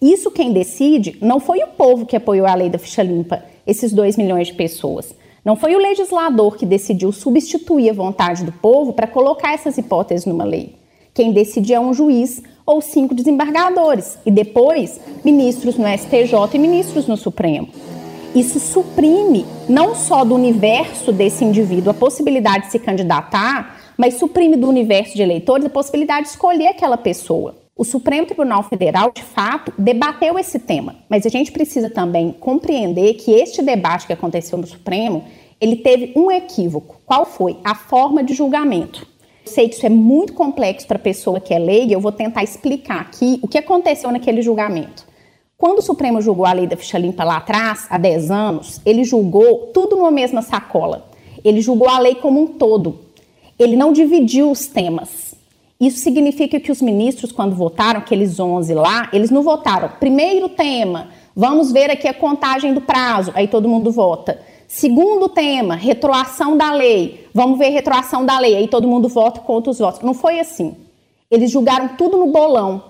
Isso 0.00 0.30
quem 0.30 0.52
decide 0.52 1.18
não 1.20 1.40
foi 1.40 1.62
o 1.62 1.68
povo 1.68 2.06
que 2.06 2.16
apoiou 2.16 2.46
a 2.46 2.54
lei 2.54 2.70
da 2.70 2.78
ficha 2.78 3.02
limpa, 3.02 3.44
esses 3.66 3.92
2 3.92 4.16
milhões 4.16 4.46
de 4.46 4.54
pessoas. 4.54 5.14
Não 5.44 5.56
foi 5.56 5.74
o 5.74 5.78
legislador 5.78 6.56
que 6.56 6.66
decidiu 6.66 7.12
substituir 7.12 7.90
a 7.90 7.94
vontade 7.94 8.44
do 8.44 8.52
povo 8.52 8.92
para 8.92 9.06
colocar 9.06 9.52
essas 9.52 9.76
hipóteses 9.78 10.26
numa 10.26 10.44
lei. 10.44 10.79
Quem 11.20 11.32
decide 11.32 11.74
é 11.74 11.78
um 11.78 11.92
juiz 11.92 12.42
ou 12.64 12.80
cinco 12.80 13.14
desembargadores 13.14 14.16
e 14.24 14.30
depois 14.30 14.98
ministros 15.22 15.76
no 15.76 15.86
STJ 15.86 16.32
e 16.54 16.58
ministros 16.58 17.06
no 17.06 17.14
Supremo. 17.14 17.68
Isso 18.34 18.58
suprime 18.58 19.44
não 19.68 19.94
só 19.94 20.24
do 20.24 20.34
universo 20.34 21.12
desse 21.12 21.44
indivíduo 21.44 21.90
a 21.90 21.94
possibilidade 21.94 22.64
de 22.64 22.72
se 22.72 22.78
candidatar, 22.78 23.92
mas 23.98 24.14
suprime 24.14 24.56
do 24.56 24.66
universo 24.66 25.14
de 25.14 25.20
eleitores 25.20 25.66
a 25.66 25.68
possibilidade 25.68 26.22
de 26.22 26.28
escolher 26.30 26.68
aquela 26.68 26.96
pessoa. 26.96 27.54
O 27.76 27.84
Supremo 27.84 28.26
Tribunal 28.26 28.62
Federal, 28.62 29.12
de 29.14 29.22
fato, 29.22 29.74
debateu 29.76 30.38
esse 30.38 30.58
tema, 30.58 30.96
mas 31.06 31.26
a 31.26 31.28
gente 31.28 31.52
precisa 31.52 31.90
também 31.90 32.32
compreender 32.32 33.12
que 33.12 33.32
este 33.32 33.60
debate 33.60 34.06
que 34.06 34.14
aconteceu 34.14 34.56
no 34.56 34.66
Supremo, 34.66 35.22
ele 35.60 35.76
teve 35.76 36.14
um 36.16 36.30
equívoco. 36.30 36.98
Qual 37.04 37.26
foi? 37.26 37.58
A 37.62 37.74
forma 37.74 38.24
de 38.24 38.32
julgamento. 38.32 39.09
Sei 39.50 39.68
que 39.68 39.74
isso 39.74 39.84
é 39.84 39.88
muito 39.88 40.32
complexo 40.32 40.86
para 40.86 40.96
a 40.96 41.00
pessoa 41.00 41.40
que 41.40 41.52
é 41.52 41.58
leiga, 41.58 41.92
eu 41.92 42.00
vou 42.00 42.12
tentar 42.12 42.44
explicar 42.44 43.00
aqui 43.00 43.40
o 43.42 43.48
que 43.48 43.58
aconteceu 43.58 44.12
naquele 44.12 44.42
julgamento. 44.42 45.04
Quando 45.58 45.80
o 45.80 45.82
Supremo 45.82 46.22
julgou 46.22 46.46
a 46.46 46.52
lei 46.52 46.68
da 46.68 46.76
ficha 46.76 46.96
limpa 46.96 47.24
lá 47.24 47.38
atrás, 47.38 47.88
há 47.90 47.98
10 47.98 48.30
anos, 48.30 48.80
ele 48.86 49.02
julgou 49.02 49.72
tudo 49.74 49.96
numa 49.96 50.10
mesma 50.12 50.40
sacola. 50.40 51.10
Ele 51.44 51.60
julgou 51.60 51.88
a 51.88 51.98
lei 51.98 52.14
como 52.14 52.40
um 52.40 52.46
todo. 52.46 53.00
Ele 53.58 53.74
não 53.74 53.92
dividiu 53.92 54.52
os 54.52 54.66
temas. 54.66 55.34
Isso 55.80 55.98
significa 55.98 56.60
que 56.60 56.70
os 56.70 56.80
ministros, 56.80 57.32
quando 57.32 57.56
votaram, 57.56 57.98
aqueles 57.98 58.38
11 58.38 58.72
lá, 58.74 59.10
eles 59.12 59.32
não 59.32 59.42
votaram. 59.42 59.90
Primeiro 59.98 60.48
tema, 60.48 61.08
vamos 61.34 61.72
ver 61.72 61.90
aqui 61.90 62.06
a 62.06 62.14
contagem 62.14 62.72
do 62.72 62.80
prazo, 62.80 63.32
aí 63.34 63.48
todo 63.48 63.68
mundo 63.68 63.90
vota. 63.90 64.40
Segundo 64.72 65.28
tema, 65.28 65.74
retroação 65.74 66.56
da 66.56 66.72
lei. 66.72 67.26
Vamos 67.34 67.58
ver 67.58 67.70
retroação 67.70 68.24
da 68.24 68.38
lei, 68.38 68.54
aí 68.54 68.68
todo 68.68 68.86
mundo 68.86 69.08
vota 69.08 69.40
contra 69.40 69.68
os 69.68 69.80
votos. 69.80 70.00
Não 70.00 70.14
foi 70.14 70.38
assim. 70.38 70.76
Eles 71.28 71.50
julgaram 71.50 71.96
tudo 71.96 72.16
no 72.16 72.28
bolão. 72.28 72.80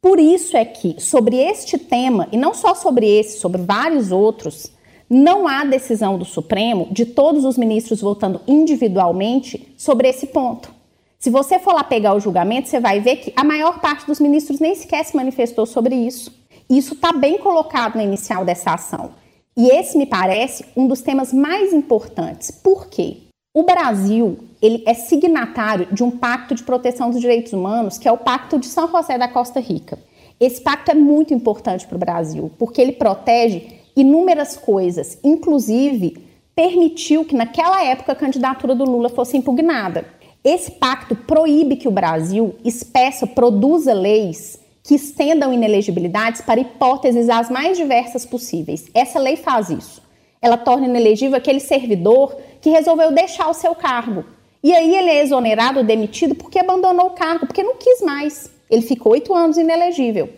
Por 0.00 0.20
isso 0.20 0.56
é 0.56 0.64
que, 0.64 0.94
sobre 1.00 1.36
este 1.36 1.78
tema, 1.78 2.28
e 2.30 2.36
não 2.36 2.54
só 2.54 2.76
sobre 2.76 3.08
esse, 3.08 3.40
sobre 3.40 3.60
vários 3.60 4.12
outros, 4.12 4.70
não 5.10 5.48
há 5.48 5.64
decisão 5.64 6.16
do 6.16 6.24
Supremo 6.24 6.86
de 6.92 7.04
todos 7.04 7.44
os 7.44 7.58
ministros 7.58 8.00
votando 8.00 8.40
individualmente 8.46 9.74
sobre 9.76 10.08
esse 10.08 10.28
ponto. 10.28 10.72
Se 11.18 11.28
você 11.28 11.58
for 11.58 11.74
lá 11.74 11.82
pegar 11.82 12.14
o 12.14 12.20
julgamento, 12.20 12.68
você 12.68 12.78
vai 12.78 13.00
ver 13.00 13.16
que 13.16 13.32
a 13.34 13.42
maior 13.42 13.80
parte 13.80 14.06
dos 14.06 14.20
ministros 14.20 14.60
nem 14.60 14.76
sequer 14.76 15.04
se 15.04 15.16
manifestou 15.16 15.66
sobre 15.66 15.96
isso. 15.96 16.32
Isso 16.70 16.94
está 16.94 17.12
bem 17.12 17.36
colocado 17.36 17.96
na 17.96 18.04
inicial 18.04 18.44
dessa 18.44 18.74
ação. 18.74 19.25
E 19.58 19.68
esse 19.68 19.96
me 19.96 20.04
parece 20.04 20.66
um 20.76 20.86
dos 20.86 21.00
temas 21.00 21.32
mais 21.32 21.72
importantes. 21.72 22.50
Por 22.50 22.88
quê? 22.88 23.22
O 23.54 23.62
Brasil 23.62 24.38
ele 24.60 24.82
é 24.86 24.92
signatário 24.92 25.88
de 25.90 26.04
um 26.04 26.10
pacto 26.10 26.54
de 26.54 26.62
proteção 26.62 27.10
dos 27.10 27.20
direitos 27.20 27.54
humanos, 27.54 27.96
que 27.96 28.06
é 28.06 28.12
o 28.12 28.18
Pacto 28.18 28.58
de 28.58 28.66
São 28.66 28.86
José 28.86 29.16
da 29.16 29.28
Costa 29.28 29.58
Rica. 29.58 29.98
Esse 30.38 30.60
pacto 30.60 30.90
é 30.90 30.94
muito 30.94 31.32
importante 31.32 31.86
para 31.86 31.96
o 31.96 31.98
Brasil, 31.98 32.50
porque 32.58 32.82
ele 32.82 32.92
protege 32.92 33.80
inúmeras 33.96 34.58
coisas, 34.58 35.18
inclusive 35.24 36.18
permitiu 36.54 37.24
que 37.24 37.34
naquela 37.34 37.82
época 37.82 38.12
a 38.12 38.16
candidatura 38.16 38.74
do 38.74 38.84
Lula 38.84 39.08
fosse 39.08 39.38
impugnada. 39.38 40.04
Esse 40.44 40.72
pacto 40.72 41.16
proíbe 41.16 41.76
que 41.76 41.88
o 41.88 41.90
Brasil 41.90 42.54
espeça, 42.62 43.26
produza 43.26 43.94
leis 43.94 44.58
que 44.86 44.94
estendam 44.94 45.52
inelegibilidades 45.52 46.40
para 46.40 46.60
hipóteses 46.60 47.28
as 47.28 47.50
mais 47.50 47.76
diversas 47.76 48.24
possíveis. 48.24 48.86
Essa 48.94 49.18
lei 49.18 49.34
faz 49.34 49.68
isso. 49.68 50.00
Ela 50.40 50.56
torna 50.56 50.86
inelegível 50.86 51.36
aquele 51.36 51.58
servidor 51.58 52.36
que 52.60 52.70
resolveu 52.70 53.10
deixar 53.10 53.50
o 53.50 53.54
seu 53.54 53.74
cargo. 53.74 54.24
E 54.62 54.72
aí 54.72 54.94
ele 54.94 55.10
é 55.10 55.22
exonerado, 55.22 55.82
demitido, 55.82 56.36
porque 56.36 56.60
abandonou 56.60 57.06
o 57.06 57.10
cargo, 57.10 57.46
porque 57.46 57.64
não 57.64 57.74
quis 57.74 58.00
mais. 58.00 58.48
Ele 58.70 58.82
ficou 58.82 59.12
oito 59.12 59.34
anos 59.34 59.58
inelegível. 59.58 60.30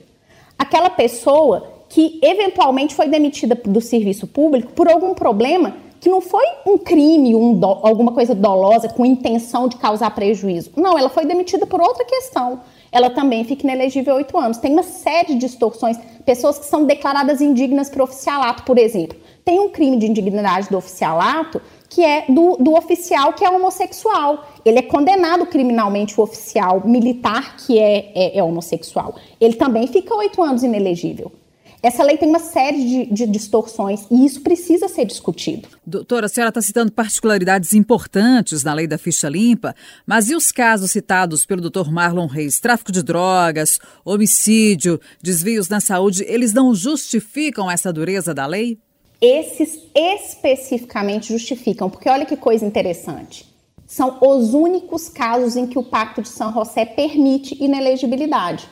Aquela 0.59 0.89
pessoa 0.89 1.71
que 1.87 2.19
eventualmente 2.23 2.95
foi 2.95 3.07
demitida 3.07 3.55
do 3.55 3.83
serviço 3.83 4.27
público 4.27 4.73
por 4.73 4.89
algum 4.89 5.13
problema 5.13 5.77
que 6.01 6.09
não 6.09 6.23
foi 6.23 6.45
um 6.65 6.79
crime, 6.79 7.35
um 7.35 7.53
do, 7.53 7.67
alguma 7.67 8.13
coisa 8.13 8.35
dolosa 8.35 8.89
com 8.89 9.05
intenção 9.05 9.69
de 9.69 9.77
causar 9.77 10.11
prejuízo. 10.15 10.71
Não, 10.75 10.99
ela 10.99 11.11
foi 11.11 11.27
demitida 11.27 11.67
por 11.67 11.83
outra 11.83 12.05
questão. 12.07 12.61
Ela 12.91 13.11
também 13.11 13.45
fica 13.45 13.65
inelegível 13.65 14.15
oito 14.17 14.37
anos. 14.37 14.59
Tem 14.59 14.73
uma 14.73 14.83
série 14.83 15.35
de 15.35 15.41
distorções. 15.41 15.99
Pessoas 16.25 16.59
que 16.59 16.67
são 16.67 16.85
declaradas 16.85 17.41
indignas 17.41 17.89
para 17.89 18.03
oficialato, 18.03 18.63
por 18.63 18.79
exemplo. 18.79 19.19
Tem 19.45 19.61
um 19.61 19.71
crime 19.71 19.97
de 19.97 20.07
indignidade 20.07 20.69
do 20.69 20.77
oficialato 20.77 21.61
que 21.89 22.05
é 22.05 22.25
do, 22.29 22.57
do 22.59 22.75
oficial 22.75 23.33
que 23.33 23.45
é 23.45 23.51
homossexual. 23.51 24.47
Ele 24.65 24.79
é 24.79 24.83
condenado 24.83 25.47
criminalmente, 25.47 26.19
o 26.19 26.23
oficial 26.23 26.83
militar 26.85 27.57
que 27.57 27.79
é, 27.79 28.13
é, 28.15 28.39
é 28.39 28.43
homossexual. 28.43 29.15
Ele 29.41 29.55
também 29.55 29.87
fica 29.87 30.15
oito 30.15 30.43
anos 30.43 30.63
inelegível. 30.63 31.33
Essa 31.81 32.03
lei 32.03 32.17
tem 32.17 32.29
uma 32.29 32.41
série 32.41 32.85
de, 32.85 33.07
de, 33.07 33.27
distorções 33.27 34.05
e 34.11 34.27
isso 34.27 34.41
precisa 34.41 34.89
ser 34.89 35.05
discutido. 35.05 35.69
Doutora, 35.87 36.27
a 36.27 36.29
senhora 36.29 36.49
está 36.49 36.61
citando 36.61 36.91
particularidades 36.91 37.73
importantes 37.73 38.65
na 38.65 38.75
lei 38.75 38.87
da 38.87 38.99
ficha 38.99 39.29
limpa, 39.29 39.75
mas 40.05 40.29
e 40.29 40.35
os 40.35 40.51
casos 40.51 40.91
citados 40.91 41.47
pelo 41.47 41.61
doutor 41.61 41.93
Marlon 41.93 42.27
Reis? 42.27 42.59
Tráfico 42.59 42.91
de 42.91 43.03
drogas, 43.03 43.79
homicídio, 44.05 45.01
desvios 45.23 45.69
na 45.69 45.81
saúde, 45.81 46.25
eles 46.27 46.53
não 46.53 46.75
justificam 46.75 47.71
essa 47.71 47.93
dureza 47.93 48.35
da 48.35 48.47
lei? 48.47 48.79
Esses 49.21 49.79
especificamente 49.95 51.33
justificam, 51.33 51.89
porque 51.89 52.09
olha 52.09 52.27
que 52.27 52.37
coisa 52.37 52.65
interessante. 52.65 53.47
São 53.87 54.19
os 54.21 54.53
únicos 54.53 55.09
casos 55.09 55.57
em 55.57 55.67
que 55.67 55.79
o 55.79 55.83
Pacto 55.83 56.23
de 56.23 56.29
São 56.29 56.53
José 56.53 56.85
permite 56.85 57.57
inelegibilidade. 57.63 58.69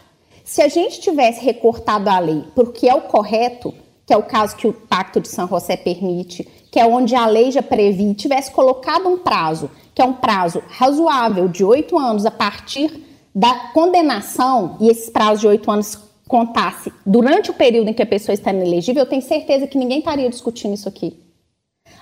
Se 0.46 0.62
a 0.62 0.68
gente 0.68 1.00
tivesse 1.00 1.44
recortado 1.44 2.08
a 2.08 2.20
lei 2.20 2.44
porque 2.54 2.88
é 2.88 2.94
o 2.94 3.00
correto, 3.00 3.74
que 4.06 4.14
é 4.14 4.16
o 4.16 4.22
caso 4.22 4.54
que 4.54 4.68
o 4.68 4.72
Pacto 4.72 5.20
de 5.20 5.26
São 5.26 5.48
José 5.48 5.76
permite, 5.76 6.46
que 6.70 6.78
é 6.78 6.86
onde 6.86 7.16
a 7.16 7.26
lei 7.26 7.50
já 7.50 7.62
previa, 7.62 8.14
tivesse 8.14 8.52
colocado 8.52 9.08
um 9.08 9.18
prazo, 9.18 9.68
que 9.92 10.00
é 10.00 10.04
um 10.04 10.12
prazo 10.12 10.62
razoável 10.68 11.48
de 11.48 11.64
oito 11.64 11.98
anos 11.98 12.24
a 12.24 12.30
partir 12.30 13.02
da 13.34 13.70
condenação, 13.74 14.76
e 14.80 14.88
esses 14.88 15.10
prazos 15.10 15.40
de 15.40 15.48
oito 15.48 15.68
anos 15.68 15.98
contasse 16.28 16.92
durante 17.04 17.50
o 17.50 17.54
período 17.54 17.90
em 17.90 17.92
que 17.92 18.02
a 18.02 18.06
pessoa 18.06 18.32
está 18.32 18.52
inelegível, 18.52 19.02
eu 19.02 19.08
tenho 19.08 19.22
certeza 19.22 19.66
que 19.66 19.76
ninguém 19.76 19.98
estaria 19.98 20.30
discutindo 20.30 20.74
isso 20.74 20.88
aqui. 20.88 21.18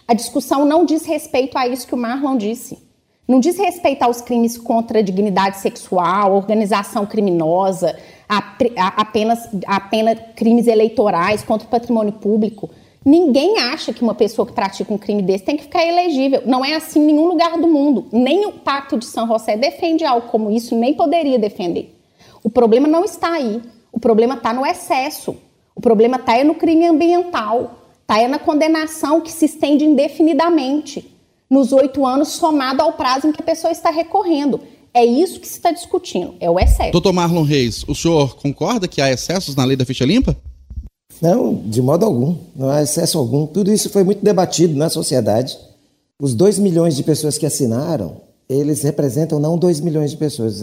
A 0.07 0.13
discussão 0.13 0.67
não 0.67 0.85
diz 0.85 1.07
respeito 1.07 1.57
a 1.57 1.67
isso 1.67 1.87
que 1.87 1.95
o 1.95 1.99
Marlon 1.99 2.37
disse. 2.37 2.85
Não 3.27 3.41
diz 3.41 3.57
respeito 3.57 4.03
aos 4.03 4.21
crimes 4.21 4.59
contra 4.59 4.99
a 4.99 5.03
dignidade 5.03 5.57
sexual, 5.57 6.35
organização 6.35 7.07
criminosa, 7.07 7.97
apenas, 8.29 9.49
apenas 9.67 10.19
crimes 10.35 10.67
eleitorais 10.67 11.43
contra 11.43 11.67
o 11.67 11.71
patrimônio 11.71 12.13
público. 12.13 12.71
Ninguém 13.05 13.59
acha 13.59 13.93
que 13.93 14.03
uma 14.03 14.15
pessoa 14.15 14.47
que 14.47 14.53
pratica 14.53 14.93
um 14.93 14.97
crime 14.97 15.21
desse 15.23 15.45
tem 15.45 15.57
que 15.57 15.65
ficar 15.65 15.85
elegível. 15.85 16.43
Não 16.47 16.65
é 16.65 16.75
assim 16.75 17.01
em 17.01 17.07
nenhum 17.07 17.27
lugar 17.27 17.59
do 17.59 17.69
mundo. 17.69 18.07
Nem 18.11 18.47
o 18.47 18.53
Pacto 18.53 18.97
de 18.97 19.05
São 19.05 19.27
José 19.27 19.57
defende 19.57 20.05
algo 20.05 20.29
como 20.29 20.51
isso, 20.51 20.75
nem 20.75 20.95
poderia 20.95 21.39
defender. 21.39 21.95
O 22.43 22.49
problema 22.49 22.89
não 22.89 23.05
está 23.05 23.33
aí. 23.33 23.61
O 23.93 24.01
problema 24.01 24.35
está 24.35 24.55
no 24.55 24.65
excesso. 24.65 25.37
O 25.75 25.81
problema 25.81 26.17
está 26.17 26.43
no 26.45 26.55
crime 26.55 26.87
ambiental. 26.87 27.79
Está 28.01 28.27
na 28.27 28.39
condenação 28.39 29.21
que 29.21 29.31
se 29.31 29.45
estende 29.45 29.85
indefinidamente 29.85 31.11
nos 31.49 31.73
oito 31.73 32.05
anos, 32.07 32.29
somado 32.29 32.83
ao 32.83 32.95
prazo 32.95 33.29
em 33.29 33.33
que 33.33 33.41
a 33.41 33.45
pessoa 33.45 33.71
está 33.71 33.91
recorrendo. 33.91 34.61
É 34.95 35.05
isso 35.05 35.41
que 35.41 35.49
se 35.49 35.57
está 35.57 35.73
discutindo, 35.73 36.37
é 36.39 36.49
o 36.49 36.57
excesso. 36.57 36.93
Doutor 36.93 37.13
Marlon 37.13 37.43
Reis, 37.43 37.85
o 37.89 37.97
senhor 37.97 38.37
concorda 38.37 38.87
que 38.87 39.03
há 39.03 39.11
excessos 39.11 39.57
na 39.57 39.65
lei 39.65 39.77
da 39.77 39.85
ficha 39.85 40.05
limpa? 40.05 40.37
Não, 41.21 41.55
de 41.55 41.83
modo 41.83 42.07
algum. 42.07 42.37
Não 42.55 42.69
há 42.71 42.83
excesso 42.83 43.19
algum. 43.19 43.45
Tudo 43.45 43.73
isso 43.73 43.91
foi 43.91 44.05
muito 44.05 44.25
debatido 44.25 44.77
na 44.77 44.89
sociedade. 44.89 45.59
Os 46.21 46.33
2 46.35 46.61
milhões 46.61 46.95
de 46.95 47.03
pessoas 47.03 47.37
que 47.37 47.45
assinaram, 47.45 48.19
eles 48.49 48.83
representam 48.83 49.41
não 49.41 49.59
2 49.59 49.81
milhões 49.81 50.13
de 50.13 50.17
pessoas. 50.17 50.63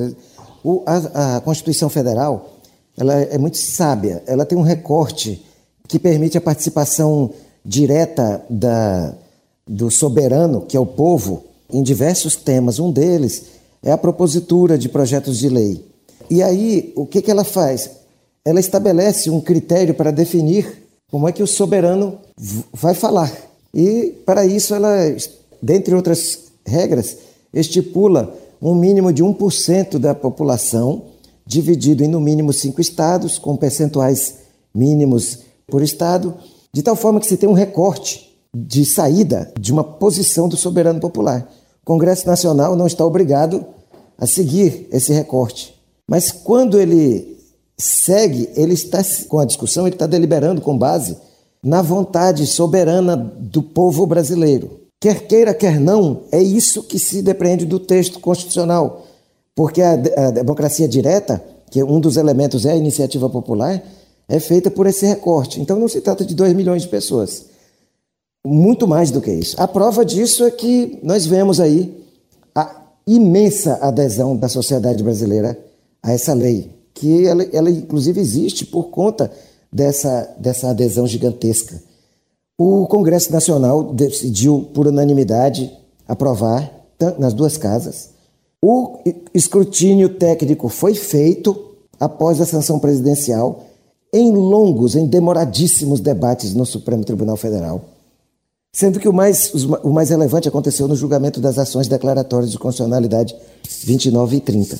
O, 0.64 0.82
a, 0.86 1.38
a, 1.38 1.42
Constituição 1.42 1.90
Federal 1.90 2.58
ela 2.98 3.14
é 3.14 3.38
muito 3.38 3.58
sábia. 3.58 4.24
Ela 4.26 4.46
tem 4.46 4.58
um 4.58 4.62
recorte 4.62 5.44
que 5.88 6.00
permite 6.00 6.38
a 6.38 6.42
participação 6.42 7.32
direta 7.66 8.42
da, 8.50 9.14
do 9.68 9.92
soberano, 9.92 10.62
que 10.62 10.78
é 10.78 10.80
o 10.80 10.86
povo, 10.86 11.44
em 11.72 11.84
diversos 11.84 12.36
temas. 12.36 12.80
Um 12.80 12.92
deles 12.92 13.61
é 13.84 13.92
a 13.92 13.98
propositura 13.98 14.78
de 14.78 14.90
projetos 14.90 15.38
de 15.38 15.50
lei. 15.50 15.84
E 16.30 16.42
aí, 16.42 16.94
o 16.96 17.06
que, 17.06 17.22
que 17.22 17.32
ela 17.32 17.44
faz? 17.44 17.90
Ela 18.46 18.60
estabelece 18.60 19.30
um 19.30 19.42
critério 19.42 19.94
para 19.94 20.12
definir 20.12 20.84
como 21.10 21.28
é 21.28 21.32
que 21.32 21.44
o 21.44 21.48
soberano 21.48 22.18
vai 22.74 22.94
falar. 22.94 23.32
E, 23.74 24.16
para 24.26 24.46
isso, 24.46 24.74
ela, 24.74 24.96
dentre 25.62 25.94
outras 25.94 26.40
regras, 26.66 27.18
estipula 27.54 28.34
um 28.62 28.76
mínimo 28.76 29.12
de 29.12 29.24
1% 29.24 29.98
da 29.98 30.14
população, 30.14 31.04
dividido 31.46 32.04
em 32.04 32.08
no 32.08 32.22
mínimo 32.22 32.54
cinco 32.54 32.80
estados, 32.80 33.38
com 33.38 33.58
percentuais 33.58 34.36
mínimos 34.74 35.40
por 35.68 35.82
estado, 35.82 36.36
de 36.74 36.82
tal 36.82 36.96
forma 36.96 37.20
que 37.20 37.28
se 37.28 37.38
tem 37.38 37.50
um 37.50 37.54
recorte 37.54 38.32
de 38.54 38.86
saída 38.86 39.52
de 39.60 39.72
uma 39.72 39.84
posição 39.84 40.48
do 40.48 40.56
soberano 40.56 41.00
popular. 41.00 41.50
O 41.84 41.86
Congresso 41.86 42.28
Nacional 42.28 42.76
não 42.76 42.88
está 42.88 43.06
obrigado 43.06 43.66
a 44.18 44.28
seguir 44.28 44.88
esse 44.92 45.12
recorte. 45.12 45.74
Mas 46.08 46.32
quando 46.32 46.80
ele 46.80 47.38
segue, 47.78 48.50
ele 48.56 48.74
está 48.74 49.00
com 49.28 49.40
a 49.40 49.46
discussão, 49.46 49.88
ele 49.88 49.96
está 49.96 50.06
deliberando 50.06 50.62
com 50.62 50.78
base 50.78 51.18
na 51.64 51.82
vontade 51.82 52.46
soberana 52.46 53.16
do 53.16 53.64
povo 53.64 54.06
brasileiro. 54.06 54.82
Quer 55.00 55.26
queira, 55.26 55.54
quer 55.54 55.80
não, 55.80 56.22
é 56.32 56.42
isso 56.42 56.84
que 56.84 57.00
se 57.00 57.24
depreende 57.24 57.66
do 57.66 57.80
texto 57.80 58.20
constitucional. 58.20 59.08
Porque 59.56 59.82
a, 59.82 59.94
a 59.94 60.32
democracia 60.32 60.88
direta, 60.88 61.44
que 61.72 61.84
um 61.84 62.00
dos 62.00 62.18
elementos 62.18 62.66
é 62.66 62.74
a 62.74 62.76
iniciativa 62.76 63.28
popular, 63.28 63.84
é 64.30 64.40
feita 64.40 64.70
por 64.70 64.86
esse 64.86 65.06
recorte. 65.06 65.60
Então 65.60 65.80
não 65.80 65.88
se 65.88 66.02
trata 66.02 66.24
de 66.24 66.36
2 66.36 66.54
milhões 66.54 66.84
de 66.84 66.88
pessoas. 66.88 67.46
Muito 68.46 68.88
mais 68.88 69.12
do 69.12 69.22
que 69.22 69.32
isso. 69.32 69.56
A 69.62 69.68
prova 69.68 70.04
disso 70.04 70.44
é 70.44 70.52
que 70.52 71.00
nós 71.04 71.26
vemos 71.26 71.60
aí 71.60 72.06
a 72.56 72.82
imensa 73.06 73.76
adesão 73.82 74.36
da 74.36 74.48
sociedade 74.48 75.04
brasileira 75.04 75.58
a 76.02 76.12
essa 76.12 76.34
lei, 76.34 76.72
que 76.94 77.28
ela, 77.28 77.44
ela 77.54 77.70
inclusive 77.70 78.20
existe 78.20 78.66
por 78.66 78.86
conta 78.86 79.32
dessa, 79.72 80.36
dessa 80.40 80.70
adesão 80.70 81.08
gigantesca. 81.08 81.82
O 82.58 82.88
Congresso 82.88 83.32
Nacional 83.32 83.94
decidiu, 83.94 84.70
por 84.74 84.88
unanimidade, 84.88 85.72
aprovar 86.08 86.72
nas 87.18 87.34
duas 87.34 87.58
casas. 87.58 88.10
O 88.62 89.00
escrutínio 89.34 90.10
técnico 90.10 90.70
foi 90.70 90.94
feito 90.94 91.72
após 92.00 92.40
a 92.40 92.46
sanção 92.46 92.80
presidencial, 92.80 93.64
em 94.14 94.32
longos, 94.32 94.96
em 94.96 95.08
demoradíssimos 95.08 96.00
debates 96.00 96.54
no 96.54 96.66
Supremo 96.66 97.04
Tribunal 97.04 97.38
Federal. 97.38 97.82
Sendo 98.74 99.00
que 99.00 99.10
o 99.10 99.14
mais, 99.14 99.54
o 99.84 99.90
mais 99.90 100.10
relevante 100.10 100.48
aconteceu 100.48 100.88
no 100.88 100.96
julgamento 100.96 101.42
das 101.42 101.58
ações 101.58 101.88
declaratórias 101.90 102.52
de 102.52 102.58
constitucionalidade 102.58 103.36
29 103.84 104.38
e 104.38 104.40
30, 104.40 104.80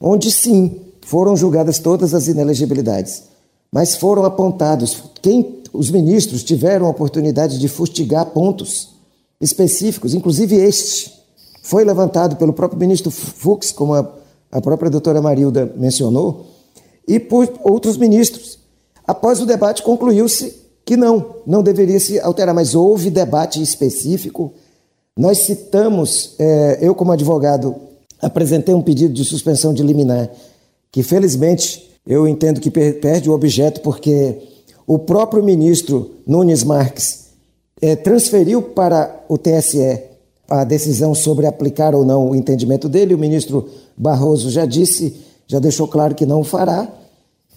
onde 0.00 0.30
sim 0.30 0.80
foram 1.04 1.36
julgadas 1.36 1.80
todas 1.80 2.14
as 2.14 2.28
inelegibilidades, 2.28 3.24
mas 3.72 3.96
foram 3.96 4.24
apontados 4.24 5.02
quem 5.20 5.62
os 5.72 5.90
ministros 5.90 6.44
tiveram 6.44 6.86
a 6.86 6.90
oportunidade 6.90 7.58
de 7.58 7.66
fustigar 7.66 8.26
pontos 8.26 8.90
específicos, 9.40 10.14
inclusive 10.14 10.54
este 10.54 11.12
foi 11.62 11.84
levantado 11.84 12.36
pelo 12.36 12.52
próprio 12.52 12.78
ministro 12.78 13.10
Fux, 13.10 13.72
como 13.72 13.94
a, 13.94 14.08
a 14.50 14.60
própria 14.60 14.90
doutora 14.90 15.20
Marilda 15.20 15.72
mencionou, 15.76 16.46
e 17.06 17.18
por 17.18 17.52
outros 17.62 17.96
ministros. 17.96 18.58
Após 19.06 19.40
o 19.40 19.46
debate, 19.46 19.82
concluiu-se 19.82 20.61
que 20.84 20.96
não, 20.96 21.36
não 21.46 21.62
deveria 21.62 22.00
se 22.00 22.18
alterar, 22.18 22.54
mas 22.54 22.74
houve 22.74 23.10
debate 23.10 23.62
específico. 23.62 24.52
Nós 25.16 25.38
citamos, 25.38 26.34
é, 26.38 26.78
eu 26.80 26.94
como 26.94 27.12
advogado, 27.12 27.74
apresentei 28.20 28.74
um 28.74 28.82
pedido 28.82 29.14
de 29.14 29.24
suspensão 29.24 29.74
de 29.74 29.82
liminar, 29.82 30.30
que 30.90 31.02
felizmente 31.02 31.90
eu 32.06 32.26
entendo 32.26 32.60
que 32.60 32.70
perde 32.70 33.30
o 33.30 33.32
objeto, 33.32 33.80
porque 33.80 34.38
o 34.86 34.98
próprio 34.98 35.42
ministro 35.42 36.10
Nunes 36.26 36.64
Marques 36.64 37.26
é, 37.80 37.96
transferiu 37.96 38.62
para 38.62 39.24
o 39.28 39.38
TSE 39.38 40.00
a 40.48 40.64
decisão 40.64 41.14
sobre 41.14 41.46
aplicar 41.46 41.94
ou 41.94 42.04
não 42.04 42.30
o 42.30 42.36
entendimento 42.36 42.88
dele. 42.88 43.14
O 43.14 43.18
ministro 43.18 43.68
Barroso 43.96 44.50
já 44.50 44.66
disse, 44.66 45.16
já 45.46 45.58
deixou 45.58 45.88
claro 45.88 46.14
que 46.14 46.26
não 46.26 46.40
o 46.40 46.44
fará. 46.44 46.88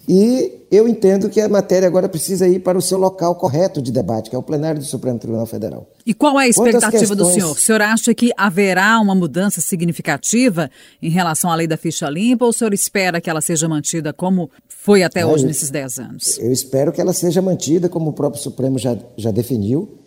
E 0.08 0.66
eu 0.70 0.86
entendo 0.88 1.28
que 1.28 1.40
a 1.40 1.48
matéria 1.48 1.88
agora 1.88 2.08
precisa 2.08 2.46
ir 2.46 2.60
para 2.60 2.78
o 2.78 2.82
seu 2.82 2.96
local 2.96 3.34
correto 3.34 3.82
de 3.82 3.90
debate, 3.90 4.30
que 4.30 4.36
é 4.36 4.38
o 4.38 4.42
plenário 4.42 4.80
do 4.80 4.84
Supremo 4.84 5.18
Tribunal 5.18 5.46
Federal. 5.46 5.88
E 6.04 6.14
qual 6.14 6.38
é 6.38 6.44
a 6.44 6.48
expectativa 6.48 6.90
questões... 6.90 7.18
do 7.18 7.32
senhor? 7.32 7.52
O 7.52 7.58
senhor 7.58 7.82
acha 7.82 8.14
que 8.14 8.32
haverá 8.36 9.00
uma 9.00 9.14
mudança 9.14 9.60
significativa 9.60 10.70
em 11.02 11.10
relação 11.10 11.50
à 11.50 11.56
lei 11.56 11.66
da 11.66 11.76
ficha 11.76 12.08
limpa 12.08 12.44
ou 12.44 12.50
o 12.50 12.52
senhor 12.52 12.72
espera 12.72 13.20
que 13.20 13.28
ela 13.28 13.40
seja 13.40 13.68
mantida 13.68 14.12
como 14.12 14.50
foi 14.68 15.02
até 15.02 15.22
ah, 15.22 15.26
hoje 15.26 15.44
eu, 15.44 15.48
nesses 15.48 15.70
10 15.70 15.98
anos? 15.98 16.38
Eu 16.38 16.52
espero 16.52 16.92
que 16.92 17.00
ela 17.00 17.12
seja 17.12 17.42
mantida 17.42 17.88
como 17.88 18.10
o 18.10 18.12
próprio 18.12 18.40
Supremo 18.40 18.78
já, 18.78 18.96
já 19.16 19.32
definiu. 19.32 19.98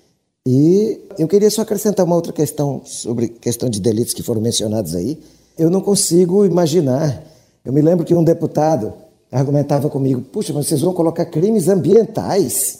E 0.47 1.01
eu 1.17 1.27
queria 1.27 1.51
só 1.51 1.61
acrescentar 1.63 2.05
uma 2.05 2.15
outra 2.15 2.31
questão 2.31 2.81
sobre 2.85 3.27
questão 3.27 3.69
de 3.69 3.81
delitos 3.81 4.13
que 4.13 4.23
foram 4.23 4.39
mencionados 4.39 4.95
aí. 4.95 5.19
Eu 5.57 5.69
não 5.69 5.81
consigo 5.81 6.45
imaginar. 6.45 7.21
Eu 7.65 7.73
me 7.73 7.81
lembro 7.81 8.05
que 8.05 8.15
um 8.15 8.23
deputado 8.23 8.93
argumentava 9.31 9.89
comigo: 9.89 10.21
puxa, 10.21 10.53
mas 10.53 10.67
vocês 10.67 10.81
vão 10.81 10.93
colocar 10.93 11.25
crimes 11.25 11.67
ambientais. 11.67 12.79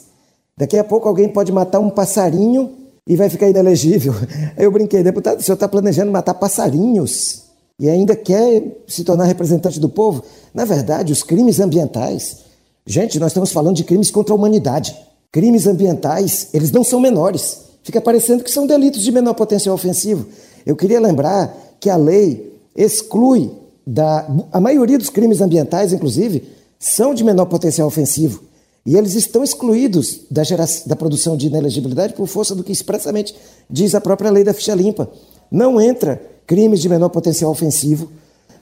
Daqui 0.56 0.76
a 0.76 0.84
pouco 0.84 1.08
alguém 1.08 1.28
pode 1.28 1.50
matar 1.52 1.80
um 1.80 1.90
passarinho 1.90 2.72
e 3.06 3.16
vai 3.16 3.28
ficar 3.28 3.48
inelegível. 3.48 4.12
Aí 4.56 4.64
eu 4.64 4.70
brinquei, 4.70 5.02
deputado, 5.02 5.38
o 5.38 5.42
senhor 5.42 5.54
está 5.54 5.68
planejando 5.68 6.12
matar 6.12 6.34
passarinhos 6.34 7.44
e 7.80 7.88
ainda 7.88 8.14
quer 8.14 8.82
se 8.86 9.02
tornar 9.04 9.24
representante 9.24 9.80
do 9.80 9.88
povo? 9.88 10.22
Na 10.52 10.66
verdade, 10.66 11.12
os 11.12 11.22
crimes 11.22 11.60
ambientais, 11.60 12.36
gente, 12.84 13.18
nós 13.18 13.28
estamos 13.30 13.52
falando 13.52 13.76
de 13.76 13.84
crimes 13.84 14.10
contra 14.10 14.34
a 14.34 14.36
humanidade. 14.36 14.94
Crimes 15.32 15.66
ambientais, 15.66 16.48
eles 16.52 16.70
não 16.70 16.84
são 16.84 17.00
menores. 17.00 17.62
Fica 17.82 18.00
parecendo 18.00 18.44
que 18.44 18.50
são 18.50 18.66
delitos 18.66 19.02
de 19.02 19.10
menor 19.10 19.32
potencial 19.32 19.74
ofensivo. 19.74 20.26
Eu 20.66 20.76
queria 20.76 21.00
lembrar 21.00 21.56
que 21.80 21.88
a 21.88 21.96
lei 21.96 22.60
exclui 22.76 23.50
da, 23.90 24.24
a 24.52 24.60
maioria 24.60 24.96
dos 24.96 25.10
crimes 25.10 25.40
ambientais, 25.40 25.92
inclusive, 25.92 26.44
são 26.78 27.12
de 27.12 27.24
menor 27.24 27.46
potencial 27.46 27.88
ofensivo. 27.88 28.44
E 28.86 28.96
eles 28.96 29.14
estão 29.14 29.42
excluídos 29.42 30.20
da, 30.30 30.44
geração, 30.44 30.86
da 30.86 30.94
produção 30.94 31.36
de 31.36 31.48
inelegibilidade 31.48 32.14
por 32.14 32.28
força 32.28 32.54
do 32.54 32.62
que 32.62 32.70
expressamente 32.70 33.34
diz 33.68 33.92
a 33.94 34.00
própria 34.00 34.30
lei 34.30 34.44
da 34.44 34.54
ficha 34.54 34.74
limpa. 34.76 35.10
Não 35.50 35.80
entra 35.80 36.22
crimes 36.46 36.80
de 36.80 36.88
menor 36.88 37.08
potencial 37.08 37.50
ofensivo, 37.50 38.08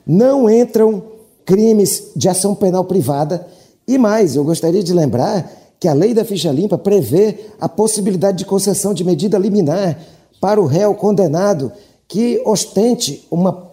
não 0.05 0.49
entram 0.49 1.03
crimes 1.45 2.11
de 2.15 2.27
ação 2.27 2.55
penal 2.55 2.83
privada. 2.85 3.45
E 3.87 3.99
mais, 3.99 4.35
eu 4.35 4.43
gostaria 4.43 4.81
de 4.81 4.93
lembrar 4.93 5.49
que 5.79 5.87
a 5.87 5.93
lei 5.93 6.11
da 6.11 6.25
ficha 6.25 6.51
limpa 6.51 6.77
prevê 6.77 7.37
a 7.61 7.69
possibilidade 7.69 8.39
de 8.39 8.45
concessão 8.45 8.95
de 8.95 9.03
medida 9.03 9.37
liminar 9.37 9.95
para 10.41 10.59
o 10.59 10.65
réu 10.65 10.95
condenado 10.95 11.71
que 12.07 12.41
ostente 12.43 13.27
uma 13.29 13.68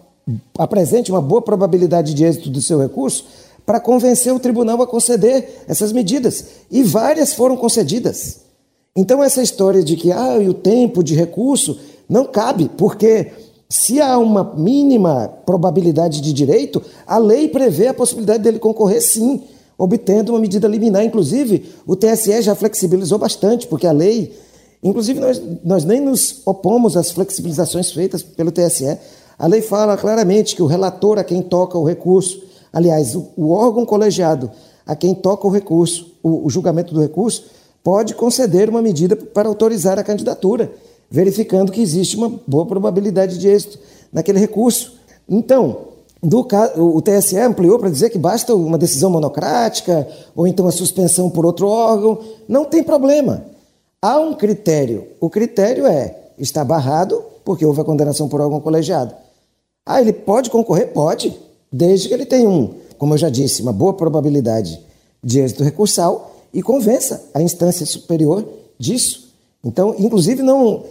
apresente 0.57 1.11
uma 1.11 1.21
boa 1.21 1.41
probabilidade 1.41 2.13
de 2.13 2.23
êxito 2.23 2.49
do 2.49 2.61
seu 2.61 2.79
recurso 2.79 3.25
para 3.65 3.79
convencer 3.79 4.33
o 4.33 4.39
tribunal 4.39 4.81
a 4.81 4.87
conceder 4.87 5.63
essas 5.67 5.91
medidas. 5.91 6.45
E 6.71 6.83
várias 6.83 7.33
foram 7.33 7.57
concedidas. 7.57 8.39
Então, 8.95 9.23
essa 9.23 9.41
história 9.41 9.83
de 9.83 9.95
que 9.95 10.11
ah, 10.11 10.37
e 10.39 10.49
o 10.49 10.53
tempo 10.53 11.03
de 11.03 11.13
recurso 11.13 11.77
não 12.09 12.25
cabe, 12.25 12.69
porque 12.77 13.31
se 13.69 13.99
há 13.99 14.17
uma 14.17 14.55
mínima 14.55 15.27
probabilidade 15.45 16.21
de 16.21 16.31
direito, 16.31 16.81
a 17.05 17.17
lei 17.17 17.49
prevê 17.49 17.87
a 17.87 17.93
possibilidade 17.93 18.41
dele 18.41 18.59
concorrer 18.59 19.01
sim, 19.01 19.43
obtendo 19.77 20.31
uma 20.31 20.39
medida 20.39 20.67
liminar. 20.67 21.03
Inclusive, 21.03 21.65
o 21.85 21.95
TSE 21.95 22.41
já 22.41 22.55
flexibilizou 22.55 23.19
bastante, 23.19 23.67
porque 23.67 23.85
a 23.85 23.91
lei. 23.91 24.33
Inclusive, 24.81 25.19
nós, 25.19 25.41
nós 25.63 25.83
nem 25.83 25.99
nos 25.99 26.41
opomos 26.45 26.95
às 26.95 27.11
flexibilizações 27.11 27.91
feitas 27.91 28.23
pelo 28.23 28.51
TSE. 28.51 28.97
A 29.37 29.45
lei 29.45 29.61
fala 29.61 29.95
claramente 29.95 30.55
que 30.55 30.63
o 30.63 30.65
relator 30.65 31.19
a 31.19 31.23
quem 31.23 31.41
toca 31.41 31.77
o 31.77 31.83
recurso, 31.83 32.41
aliás, 32.73 33.15
o, 33.15 33.49
órgão 33.49 33.85
colegiado 33.85 34.49
a 34.85 34.95
quem 34.95 35.13
toca 35.13 35.45
o 35.45 35.51
recurso, 35.51 36.11
o, 36.23 36.47
o 36.47 36.49
julgamento 36.49 36.93
do 36.93 37.01
recurso, 37.01 37.45
pode 37.83 38.15
conceder 38.15 38.69
uma 38.69 38.81
medida 38.81 39.15
para 39.15 39.47
autorizar 39.47 39.99
a 39.99 40.03
candidatura, 40.03 40.71
verificando 41.09 41.71
que 41.71 41.81
existe 41.81 42.15
uma 42.15 42.33
boa 42.47 42.65
probabilidade 42.65 43.37
de 43.37 43.47
êxito 43.47 43.77
naquele 44.11 44.39
recurso. 44.39 44.97
Então, 45.29 45.87
do, 46.21 46.45
o 46.77 47.01
TSE 47.01 47.37
ampliou 47.37 47.77
para 47.77 47.91
dizer 47.91 48.09
que 48.09 48.17
basta 48.17 48.55
uma 48.55 48.77
decisão 48.77 49.09
monocrática 49.09 50.07
ou 50.35 50.47
então 50.47 50.67
a 50.67 50.71
suspensão 50.71 51.29
por 51.29 51.45
outro 51.45 51.67
órgão. 51.67 52.19
Não 52.47 52.65
tem 52.65 52.83
problema. 52.83 53.45
Há 54.01 54.19
um 54.19 54.33
critério. 54.33 55.07
O 55.19 55.29
critério 55.29 55.85
é 55.85 56.15
está 56.37 56.63
barrado 56.63 57.23
porque 57.45 57.65
houve 57.65 57.81
a 57.81 57.83
condenação 57.83 58.27
por 58.27 58.41
órgão 58.41 58.59
colegiado. 58.59 59.13
Ah, 59.87 60.01
ele 60.01 60.11
pode 60.11 60.49
concorrer? 60.49 60.91
Pode, 60.91 61.33
desde 61.71 62.09
que 62.09 62.13
ele 62.13 62.25
tenha 62.25 62.49
um, 62.49 62.75
como 62.97 63.13
eu 63.13 63.17
já 63.17 63.29
disse, 63.29 63.61
uma 63.61 63.71
boa 63.71 63.93
probabilidade 63.93 64.79
de 65.23 65.39
êxito 65.39 65.63
recursal 65.63 66.35
e 66.53 66.61
convença 66.61 67.29
a 67.33 67.41
instância 67.41 67.85
superior 67.85 68.47
disso. 68.77 69.33
Então, 69.63 69.95
inclusive, 69.97 70.43
não 70.43 70.83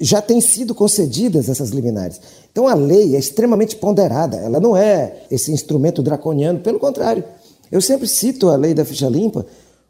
já 0.00 0.20
têm 0.20 0.40
sido 0.40 0.74
concedidas 0.74 1.48
essas 1.48 1.70
liminares. 1.70 2.20
Então, 2.52 2.68
a 2.68 2.74
lei 2.74 3.16
é 3.16 3.18
extremamente 3.18 3.76
ponderada, 3.76 4.36
ela 4.36 4.60
não 4.60 4.76
é 4.76 5.22
esse 5.30 5.52
instrumento 5.52 6.02
draconiano, 6.02 6.58
pelo 6.58 6.78
contrário. 6.78 7.24
Eu 7.72 7.80
sempre 7.80 8.06
cito 8.06 8.50
a 8.50 8.56
lei 8.56 8.74
da 8.74 8.84
ficha 8.84 9.08
limpa 9.08 9.46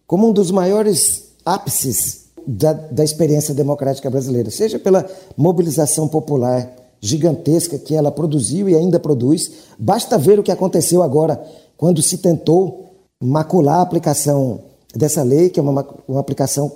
como 0.06 0.28
um 0.28 0.32
dos 0.32 0.50
maiores 0.50 1.24
ápices 1.44 2.26
da, 2.46 2.72
da 2.72 3.02
experiência 3.02 3.54
democrática 3.54 4.08
brasileira, 4.08 4.50
seja 4.50 4.78
pela 4.78 5.08
mobilização 5.36 6.06
popular 6.06 6.83
gigantesca 7.04 7.78
que 7.78 7.94
ela 7.94 8.10
produziu 8.10 8.66
e 8.66 8.74
ainda 8.74 8.98
produz. 8.98 9.52
Basta 9.78 10.16
ver 10.16 10.38
o 10.38 10.42
que 10.42 10.50
aconteceu 10.50 11.02
agora 11.02 11.42
quando 11.76 12.00
se 12.00 12.16
tentou 12.16 12.94
macular 13.22 13.80
a 13.80 13.82
aplicação 13.82 14.60
dessa 14.94 15.22
lei, 15.22 15.50
que 15.50 15.60
é 15.60 15.62
uma, 15.62 15.86
uma 16.08 16.20
aplicação 16.20 16.72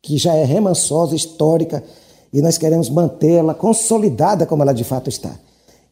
que 0.00 0.16
já 0.16 0.34
é 0.34 0.44
remansosa, 0.44 1.16
histórica, 1.16 1.82
e 2.32 2.40
nós 2.40 2.56
queremos 2.56 2.88
mantê-la 2.88 3.54
consolidada 3.54 4.46
como 4.46 4.62
ela 4.62 4.72
de 4.72 4.84
fato 4.84 5.10
está. 5.10 5.36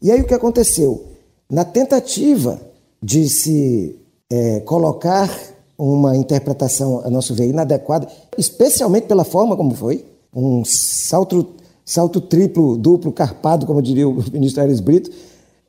E 0.00 0.10
aí 0.10 0.20
o 0.20 0.26
que 0.26 0.34
aconteceu? 0.34 1.04
Na 1.50 1.64
tentativa 1.64 2.60
de 3.02 3.28
se 3.28 3.98
é, 4.30 4.60
colocar 4.60 5.28
uma 5.76 6.16
interpretação, 6.16 7.02
a 7.04 7.10
nosso 7.10 7.34
ver, 7.34 7.48
inadequada, 7.48 8.06
especialmente 8.38 9.06
pela 9.06 9.24
forma 9.24 9.56
como 9.56 9.74
foi, 9.74 10.04
um 10.32 10.64
salto 10.64 11.54
salto 11.90 12.20
triplo, 12.20 12.76
duplo, 12.78 13.10
carpado, 13.10 13.66
como 13.66 13.82
diria 13.82 14.08
o 14.08 14.22
ministro 14.32 14.62
Aires 14.62 14.78
Brito, 14.78 15.10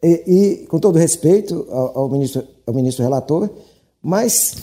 e, 0.03 0.23
e 0.27 0.67
com 0.67 0.77
todo 0.77 0.99
respeito 0.99 1.65
ao, 1.69 1.99
ao, 1.99 2.09
ministro, 2.09 2.43
ao 2.65 2.73
ministro 2.75 3.03
relator, 3.03 3.49
mas 4.03 4.55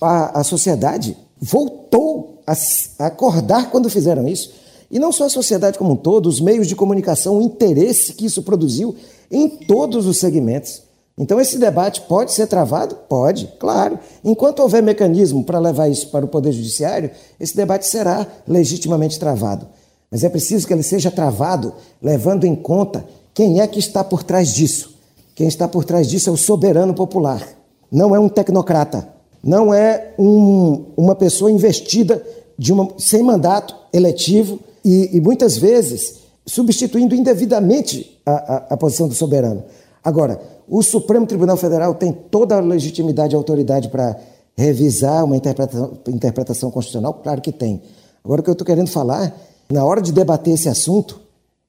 a, 0.00 0.40
a 0.40 0.44
sociedade 0.44 1.14
voltou 1.38 2.40
a, 2.46 2.54
a 2.98 3.06
acordar 3.06 3.70
quando 3.70 3.90
fizeram 3.90 4.26
isso. 4.26 4.52
E 4.90 4.98
não 4.98 5.12
só 5.12 5.24
a 5.24 5.30
sociedade 5.30 5.78
como 5.78 5.92
um 5.92 5.96
todo, 5.96 6.26
os 6.26 6.40
meios 6.40 6.66
de 6.66 6.74
comunicação, 6.74 7.38
o 7.38 7.42
interesse 7.42 8.14
que 8.14 8.24
isso 8.24 8.42
produziu 8.42 8.94
em 9.30 9.48
todos 9.48 10.06
os 10.06 10.18
segmentos. 10.18 10.82
Então, 11.16 11.38
esse 11.38 11.58
debate 11.58 12.00
pode 12.02 12.32
ser 12.32 12.46
travado? 12.46 12.94
Pode, 13.06 13.52
claro. 13.58 13.98
Enquanto 14.24 14.60
houver 14.60 14.82
mecanismo 14.82 15.44
para 15.44 15.58
levar 15.58 15.88
isso 15.88 16.08
para 16.08 16.24
o 16.24 16.28
Poder 16.28 16.52
Judiciário, 16.52 17.10
esse 17.38 17.54
debate 17.54 17.86
será 17.86 18.26
legitimamente 18.46 19.18
travado. 19.18 19.66
Mas 20.12 20.22
é 20.22 20.28
preciso 20.28 20.66
que 20.66 20.74
ele 20.74 20.82
seja 20.82 21.10
travado 21.10 21.72
levando 22.02 22.44
em 22.44 22.54
conta 22.54 23.02
quem 23.32 23.62
é 23.62 23.66
que 23.66 23.78
está 23.78 24.04
por 24.04 24.22
trás 24.22 24.52
disso. 24.52 24.94
Quem 25.34 25.48
está 25.48 25.66
por 25.66 25.86
trás 25.86 26.06
disso 26.06 26.28
é 26.28 26.32
o 26.32 26.36
soberano 26.36 26.92
popular. 26.92 27.42
Não 27.90 28.14
é 28.14 28.20
um 28.20 28.28
tecnocrata. 28.28 29.08
Não 29.42 29.72
é 29.72 30.12
um, 30.18 30.84
uma 30.98 31.14
pessoa 31.14 31.50
investida 31.50 32.22
uma, 32.70 32.90
sem 32.98 33.22
mandato 33.22 33.74
eletivo 33.90 34.60
e, 34.84 35.16
e 35.16 35.20
muitas 35.20 35.56
vezes 35.56 36.20
substituindo 36.44 37.14
indevidamente 37.14 38.20
a, 38.26 38.32
a, 38.32 38.56
a 38.74 38.76
posição 38.76 39.08
do 39.08 39.14
soberano. 39.14 39.64
Agora, 40.04 40.38
o 40.68 40.82
Supremo 40.82 41.26
Tribunal 41.26 41.56
Federal 41.56 41.94
tem 41.94 42.12
toda 42.12 42.56
a 42.56 42.60
legitimidade 42.60 43.34
e 43.34 43.36
autoridade 43.36 43.88
para 43.88 44.18
revisar 44.54 45.24
uma 45.24 45.36
interpretação, 45.36 45.98
interpretação 46.08 46.70
constitucional? 46.70 47.14
Claro 47.14 47.40
que 47.40 47.50
tem. 47.50 47.80
Agora, 48.22 48.42
o 48.42 48.44
que 48.44 48.50
eu 48.50 48.52
estou 48.52 48.66
querendo 48.66 48.90
falar 48.90 49.34
na 49.70 49.84
hora 49.84 50.00
de 50.00 50.12
debater 50.12 50.54
esse 50.54 50.68
assunto, 50.68 51.20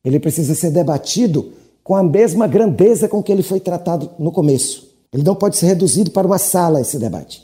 ele 0.03 0.19
precisa 0.19 0.53
ser 0.55 0.71
debatido 0.71 1.51
com 1.83 1.95
a 1.95 2.03
mesma 2.03 2.47
grandeza 2.47 3.07
com 3.07 3.21
que 3.21 3.31
ele 3.31 3.43
foi 3.43 3.59
tratado 3.59 4.09
no 4.17 4.31
começo. 4.31 4.87
Ele 5.11 5.23
não 5.23 5.35
pode 5.35 5.57
ser 5.57 5.67
reduzido 5.67 6.11
para 6.11 6.27
uma 6.27 6.37
sala 6.37 6.81
esse 6.81 6.97
debate. 6.97 7.43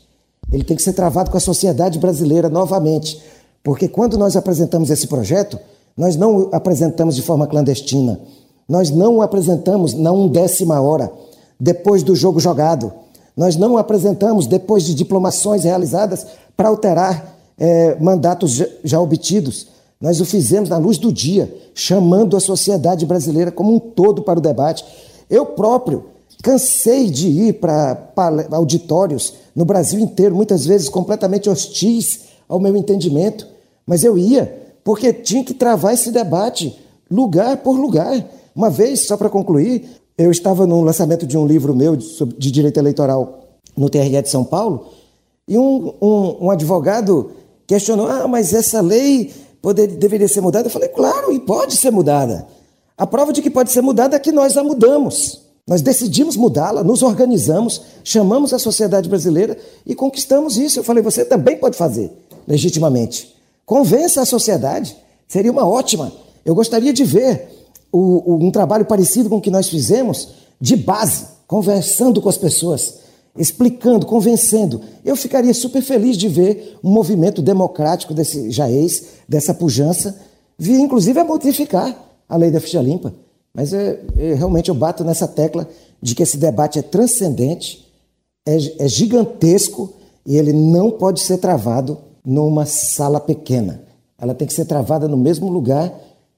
Ele 0.51 0.63
tem 0.63 0.75
que 0.75 0.83
ser 0.83 0.93
travado 0.93 1.29
com 1.29 1.38
a 1.38 1.41
sociedade 1.41 1.99
brasileira 1.99 2.49
novamente, 2.49 3.21
porque 3.63 3.88
quando 3.88 4.17
nós 4.17 4.35
apresentamos 4.35 4.89
esse 4.89 5.07
projeto, 5.07 5.59
nós 5.95 6.15
não 6.15 6.38
o 6.38 6.49
apresentamos 6.55 7.15
de 7.15 7.21
forma 7.21 7.45
clandestina. 7.45 8.19
Nós 8.67 8.89
não 8.89 9.17
o 9.17 9.21
apresentamos 9.21 9.93
na 9.93 10.12
undécima 10.12 10.79
hora, 10.79 11.12
depois 11.59 12.03
do 12.03 12.15
jogo 12.15 12.39
jogado. 12.39 12.91
Nós 13.35 13.55
não 13.55 13.73
o 13.73 13.77
apresentamos 13.77 14.47
depois 14.47 14.83
de 14.83 14.95
diplomações 14.95 15.63
realizadas 15.63 16.25
para 16.55 16.69
alterar 16.69 17.35
é, 17.57 17.97
mandatos 17.99 18.63
já 18.83 18.99
obtidos. 18.99 19.67
Nós 20.01 20.21
o 20.21 20.25
fizemos 20.25 20.69
na 20.69 20.77
luz 20.77 20.97
do 20.97 21.12
dia, 21.12 21.53
chamando 21.73 22.38
a 22.38 22.39
sociedade 22.39 23.05
brasileira 23.05 23.51
como 23.51 23.73
um 23.73 23.79
todo 23.79 24.21
para 24.21 24.39
o 24.39 24.41
debate. 24.41 24.85
Eu 25.29 25.45
próprio 25.45 26.05
Cansei 26.41 27.09
de 27.09 27.27
ir 27.27 27.53
para 27.55 28.12
auditórios 28.51 29.33
no 29.53 29.65
Brasil 29.65 29.99
inteiro, 29.99 30.33
muitas 30.33 30.65
vezes 30.65 30.88
completamente 30.88 31.49
hostis 31.49 32.21
ao 32.47 32.62
meu 32.62 32.77
entendimento, 32.77 33.45
mas 33.85 34.03
eu 34.03 34.17
ia 34.17 34.57
porque 34.81 35.12
tinha 35.12 35.43
que 35.43 35.53
travar 35.53 35.93
esse 35.93 36.12
debate 36.12 36.79
lugar 37.12 37.57
por 37.57 37.77
lugar. 37.77 38.25
Uma 38.55 38.69
vez, 38.69 39.05
só 39.05 39.17
para 39.17 39.29
concluir, 39.29 39.83
eu 40.17 40.31
estava 40.31 40.65
no 40.65 40.81
lançamento 40.81 41.27
de 41.27 41.38
um 41.38 41.45
livro 41.45 41.75
meu 41.75 41.97
de 41.97 42.51
direito 42.51 42.79
eleitoral 42.79 43.41
no 43.75 43.89
TRE 43.89 44.21
de 44.21 44.29
São 44.29 44.45
Paulo 44.45 44.88
e 45.45 45.57
um, 45.57 45.93
um, 46.01 46.45
um 46.45 46.51
advogado 46.51 47.31
questionou: 47.67 48.07
ah, 48.07 48.29
mas 48.29 48.53
essa 48.53 48.79
lei 48.79 49.33
poder, 49.62 49.88
deveria 49.88 50.28
ser 50.28 50.41
mudada? 50.41 50.67
Eu 50.67 50.72
falei: 50.72 50.89
claro, 50.89 51.32
e 51.32 51.39
pode 51.39 51.76
ser 51.78 51.91
mudada. 51.91 52.48
A 52.98 53.08
prova 53.08 53.32
de 53.32 53.41
que 53.41 53.50
pode 53.50 53.72
ser 53.72 53.82
mudada 53.82 54.15
é 54.15 54.19
que 54.19 54.32
nós 54.32 54.58
a 54.58 54.63
mudamos. 54.63 55.41
Nós 55.65 55.82
decidimos 55.82 56.36
mudá-la, 56.36 56.84
nos 56.84 57.04
organizamos, 57.04 57.82
chamamos 58.04 58.54
a 58.54 58.60
sociedade 58.60 59.08
brasileira 59.08 59.56
e 59.86 59.93
conquistamos 59.93 60.58
isso. 60.58 60.80
Eu 60.80 60.84
falei: 60.84 61.04
você 61.04 61.24
também 61.24 61.58
pode 61.58 61.78
fazer, 61.78 62.12
legitimamente. 62.48 63.36
Convença 63.65 64.22
a 64.22 64.26
sociedade, 64.26 64.98
seria 65.28 65.52
uma 65.52 65.67
ótima. 65.67 66.12
Eu 66.43 66.56
gostaria 66.56 66.91
de 66.91 67.04
ver 67.04 67.48
o, 67.91 68.34
o, 68.34 68.43
um 68.43 68.52
trabalho 68.52 68.86
parecido 68.86 69.30
com 69.30 69.38
o 69.38 69.41
que 69.41 69.52
nós 69.52 69.69
fizemos, 69.69 70.30
de 70.60 70.76
base, 70.76 71.26
conversando 71.45 72.22
com 72.22 72.30
as 72.30 72.38
pessoas, 72.38 72.95
explicando, 73.39 74.06
convencendo. 74.06 74.82
Eu 75.04 75.15
ficaria 75.15 75.54
super 75.54 75.82
feliz 75.82 76.17
de 76.17 76.28
ver 76.28 76.78
um 76.84 76.91
movimento 76.91 77.41
democrático 77.41 78.13
desse 78.13 78.52
jaez, 78.52 79.06
dessa 79.28 79.54
pujança, 79.54 80.19
vir 80.58 80.80
inclusive 80.80 81.19
a 81.19 81.23
modificar 81.23 81.95
a 82.28 82.36
lei 82.36 82.52
da 82.52 82.60
ficha 82.60 82.82
limpa. 82.82 83.13
Mas 83.54 83.73
é, 83.73 83.99
é, 84.17 84.34
realmente 84.36 84.69
eu 84.69 84.75
bato 84.75 85.04
nessa 85.04 85.28
tecla 85.28 85.67
de 86.02 86.13
que 86.13 86.21
esse 86.21 86.38
debate 86.38 86.78
é 86.78 86.82
transcendente, 86.82 87.88
é, 88.45 88.58
é 88.78 88.88
gigantesco 88.88 89.93
e 90.25 90.38
ele 90.38 90.54
não 90.54 90.91
pode 90.91 91.21
ser 91.21 91.38
travado 91.38 91.97
numa 92.23 92.65
sala 92.65 93.19
pequena. 93.19 93.82
Ela 94.19 94.36
tem 94.36 94.47
que 94.47 94.54
ser 94.54 94.65
travada 94.65 95.08
no 95.08 95.17
mesmo 95.17 95.49
lugar 95.49 95.91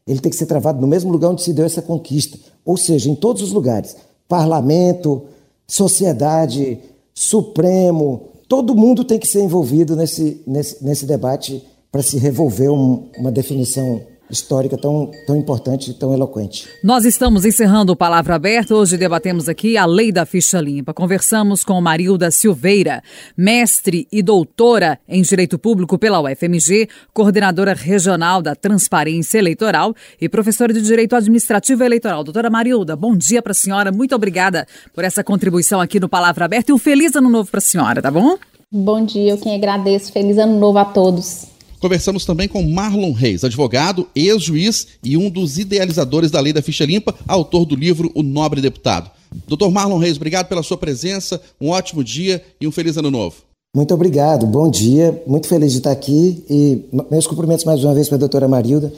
ele 0.05 0.19
tem 0.19 0.29
que 0.29 0.37
ser 0.37 0.45
travado 0.45 0.81
no 0.81 0.87
mesmo 0.87 1.11
lugar 1.11 1.29
onde 1.29 1.43
se 1.43 1.53
deu 1.53 1.65
essa 1.65 1.81
conquista, 1.81 2.37
ou 2.65 2.75
seja, 2.75 3.09
em 3.09 3.15
todos 3.15 3.41
os 3.41 3.51
lugares 3.51 3.95
parlamento, 4.27 5.23
sociedade, 5.67 6.79
Supremo, 7.13 8.29
todo 8.47 8.75
mundo 8.75 9.03
tem 9.03 9.19
que 9.19 9.27
ser 9.27 9.41
envolvido 9.41 9.95
nesse, 9.95 10.41
nesse, 10.45 10.83
nesse 10.83 11.05
debate 11.05 11.63
para 11.91 12.01
se 12.01 12.17
revolver 12.17 12.71
um, 12.71 13.09
uma 13.17 13.31
definição 13.31 14.01
histórica 14.31 14.77
tão, 14.77 15.11
tão 15.27 15.35
importante 15.35 15.91
e 15.91 15.93
tão 15.93 16.13
eloquente. 16.13 16.67
Nós 16.83 17.05
estamos 17.05 17.45
encerrando 17.45 17.91
o 17.91 17.95
Palavra 17.95 18.35
Aberta. 18.35 18.75
Hoje 18.75 18.97
debatemos 18.97 19.49
aqui 19.49 19.77
a 19.77 19.85
lei 19.85 20.11
da 20.11 20.25
ficha 20.25 20.59
limpa. 20.59 20.93
Conversamos 20.93 21.63
com 21.63 21.79
Marilda 21.81 22.31
Silveira, 22.31 23.03
mestre 23.35 24.07
e 24.11 24.21
doutora 24.21 24.99
em 25.07 25.21
Direito 25.21 25.59
Público 25.59 25.97
pela 25.97 26.21
UFMG, 26.21 26.87
coordenadora 27.13 27.73
regional 27.73 28.41
da 28.41 28.55
Transparência 28.55 29.37
Eleitoral 29.37 29.93
e 30.19 30.27
professora 30.27 30.73
de 30.73 30.81
Direito 30.81 31.15
Administrativo 31.15 31.83
Eleitoral. 31.83 32.23
Doutora 32.23 32.49
Marilda, 32.49 32.95
bom 32.95 33.15
dia 33.15 33.41
para 33.41 33.51
a 33.51 33.55
senhora. 33.55 33.91
Muito 33.91 34.15
obrigada 34.15 34.65
por 34.93 35.03
essa 35.03 35.23
contribuição 35.23 35.81
aqui 35.81 35.99
no 35.99 36.09
Palavra 36.09 36.45
Aberta 36.45 36.71
e 36.71 36.73
um 36.73 36.77
feliz 36.77 37.15
ano 37.15 37.29
novo 37.29 37.49
para 37.49 37.59
a 37.59 37.61
senhora, 37.61 38.01
tá 38.01 38.11
bom? 38.11 38.37
Bom 38.71 39.03
dia, 39.03 39.31
eu 39.31 39.37
quem 39.37 39.53
agradeço. 39.53 40.13
Feliz 40.13 40.37
ano 40.37 40.57
novo 40.57 40.77
a 40.77 40.85
todos. 40.85 41.51
Conversamos 41.81 42.25
também 42.25 42.47
com 42.47 42.61
Marlon 42.61 43.11
Reis, 43.11 43.43
advogado, 43.43 44.07
ex-juiz 44.15 44.85
e 45.03 45.17
um 45.17 45.31
dos 45.31 45.57
idealizadores 45.57 46.29
da 46.29 46.39
Lei 46.39 46.53
da 46.53 46.61
Ficha 46.61 46.85
Limpa, 46.85 47.15
autor 47.27 47.65
do 47.65 47.75
livro 47.75 48.11
O 48.13 48.21
Nobre 48.21 48.61
Deputado. 48.61 49.09
Doutor 49.47 49.71
Marlon 49.71 49.97
Reis, 49.97 50.15
obrigado 50.15 50.47
pela 50.47 50.61
sua 50.61 50.77
presença, 50.77 51.41
um 51.59 51.69
ótimo 51.69 52.03
dia 52.03 52.39
e 52.61 52.67
um 52.67 52.71
feliz 52.71 52.97
ano 52.97 53.09
novo. 53.09 53.37
Muito 53.75 53.95
obrigado, 53.95 54.45
bom 54.45 54.69
dia, 54.69 55.23
muito 55.25 55.47
feliz 55.47 55.71
de 55.71 55.79
estar 55.79 55.89
aqui 55.89 56.45
e 56.47 56.85
meus 57.09 57.25
cumprimentos 57.25 57.65
mais 57.65 57.83
uma 57.83 57.95
vez 57.95 58.07
para 58.07 58.17
a 58.17 58.19
doutora 58.19 58.47
Marilda, 58.47 58.93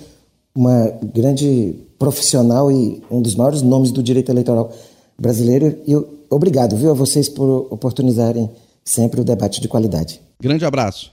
uma 0.54 0.94
grande 1.14 1.76
profissional 1.98 2.70
e 2.70 3.02
um 3.10 3.22
dos 3.22 3.34
maiores 3.34 3.62
nomes 3.62 3.92
do 3.92 4.04
direito 4.04 4.30
eleitoral 4.30 4.74
brasileiro. 5.18 5.78
E 5.88 5.96
obrigado, 6.30 6.76
viu, 6.76 6.92
a 6.92 6.94
vocês 6.94 7.30
por 7.30 7.66
oportunizarem 7.72 8.50
sempre 8.84 9.22
o 9.22 9.24
debate 9.24 9.62
de 9.62 9.70
qualidade. 9.70 10.20
Grande 10.42 10.66
abraço. 10.66 11.13